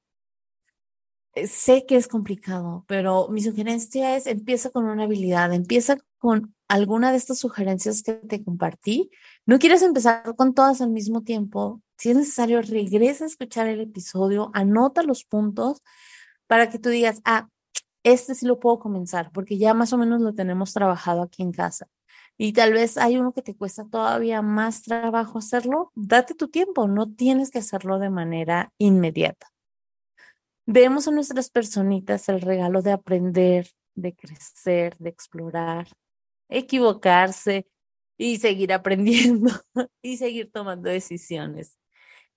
eh, 1.35 1.47
sé 1.47 1.85
que 1.85 1.95
es 1.95 2.07
complicado, 2.07 2.85
pero 2.87 3.27
mi 3.29 3.41
sugerencia 3.41 4.15
es 4.15 4.27
empieza 4.27 4.69
con 4.69 4.85
una 4.85 5.03
habilidad, 5.03 5.51
empieza 5.53 5.97
con 6.19 6.55
alguna 6.67 7.11
de 7.11 7.17
estas 7.17 7.39
sugerencias 7.39 8.03
que 8.03 8.13
te 8.13 8.43
compartí. 8.43 9.09
No 9.45 9.59
quieres 9.59 9.81
empezar 9.81 10.35
con 10.35 10.53
todas 10.53 10.81
al 10.81 10.91
mismo 10.91 11.23
tiempo. 11.23 11.81
Si 11.97 12.11
es 12.11 12.15
necesario, 12.17 12.61
regresa 12.61 13.25
a 13.25 13.27
escuchar 13.27 13.67
el 13.67 13.81
episodio, 13.81 14.51
anota 14.53 15.03
los 15.03 15.25
puntos 15.25 15.81
para 16.47 16.69
que 16.69 16.79
tú 16.79 16.89
digas, 16.89 17.21
ah, 17.25 17.49
este 18.03 18.35
sí 18.35 18.45
lo 18.45 18.59
puedo 18.59 18.79
comenzar, 18.79 19.31
porque 19.33 19.57
ya 19.57 19.73
más 19.73 19.93
o 19.93 19.97
menos 19.97 20.21
lo 20.21 20.33
tenemos 20.35 20.73
trabajado 20.73 21.21
aquí 21.23 21.43
en 21.43 21.51
casa. 21.51 21.87
Y 22.37 22.53
tal 22.53 22.73
vez 22.73 22.97
hay 22.97 23.17
uno 23.17 23.31
que 23.31 23.41
te 23.41 23.55
cuesta 23.55 23.85
todavía 23.85 24.41
más 24.41 24.81
trabajo 24.81 25.37
hacerlo, 25.37 25.91
date 25.95 26.33
tu 26.33 26.47
tiempo, 26.47 26.87
no 26.87 27.11
tienes 27.13 27.51
que 27.51 27.59
hacerlo 27.59 27.99
de 27.99 28.09
manera 28.09 28.73
inmediata. 28.77 29.47
Vemos 30.65 31.07
a 31.07 31.11
nuestras 31.11 31.49
personitas 31.49 32.29
el 32.29 32.41
regalo 32.41 32.81
de 32.81 32.91
aprender, 32.91 33.69
de 33.95 34.15
crecer, 34.15 34.97
de 34.97 35.09
explorar, 35.09 35.89
equivocarse 36.49 37.67
y 38.17 38.37
seguir 38.37 38.73
aprendiendo 38.73 39.51
y 40.01 40.17
seguir 40.17 40.51
tomando 40.51 40.89
decisiones. 40.89 41.77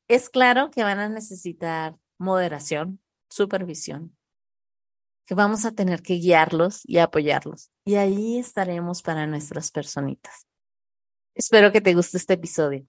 Es 0.08 0.28
claro 0.28 0.70
que 0.70 0.82
van 0.82 0.98
a 0.98 1.08
necesitar 1.08 1.96
moderación, 2.18 3.00
supervisión, 3.28 4.15
que 5.26 5.34
vamos 5.34 5.64
a 5.64 5.72
tener 5.72 6.02
que 6.02 6.14
guiarlos 6.14 6.82
y 6.84 6.98
apoyarlos. 6.98 7.70
Y 7.84 7.96
ahí 7.96 8.38
estaremos 8.38 9.02
para 9.02 9.26
nuestras 9.26 9.70
personitas. 9.70 10.46
Espero 11.34 11.72
que 11.72 11.80
te 11.80 11.94
guste 11.94 12.16
este 12.16 12.34
episodio. 12.34 12.86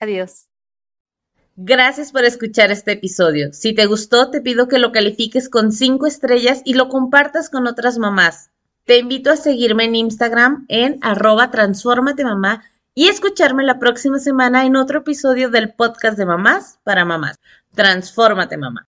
Adiós. 0.00 0.48
Gracias 1.56 2.10
por 2.10 2.24
escuchar 2.24 2.70
este 2.70 2.92
episodio. 2.92 3.52
Si 3.52 3.74
te 3.74 3.86
gustó, 3.86 4.30
te 4.30 4.40
pido 4.40 4.66
que 4.66 4.78
lo 4.78 4.90
califiques 4.90 5.48
con 5.48 5.70
5 5.70 6.06
estrellas 6.06 6.62
y 6.64 6.74
lo 6.74 6.88
compartas 6.88 7.50
con 7.50 7.66
otras 7.66 7.98
mamás. 7.98 8.50
Te 8.84 8.98
invito 8.98 9.30
a 9.30 9.36
seguirme 9.36 9.84
en 9.84 9.94
Instagram 9.94 10.66
en 10.68 10.98
arroba 11.00 11.50
mamá 12.24 12.64
y 12.94 13.08
escucharme 13.08 13.64
la 13.64 13.78
próxima 13.78 14.18
semana 14.18 14.66
en 14.66 14.76
otro 14.76 15.00
episodio 15.00 15.50
del 15.50 15.74
podcast 15.74 16.18
de 16.18 16.26
mamás 16.26 16.80
para 16.84 17.04
mamás. 17.04 17.38
Transfórmate 17.74 18.56
mamá. 18.56 18.88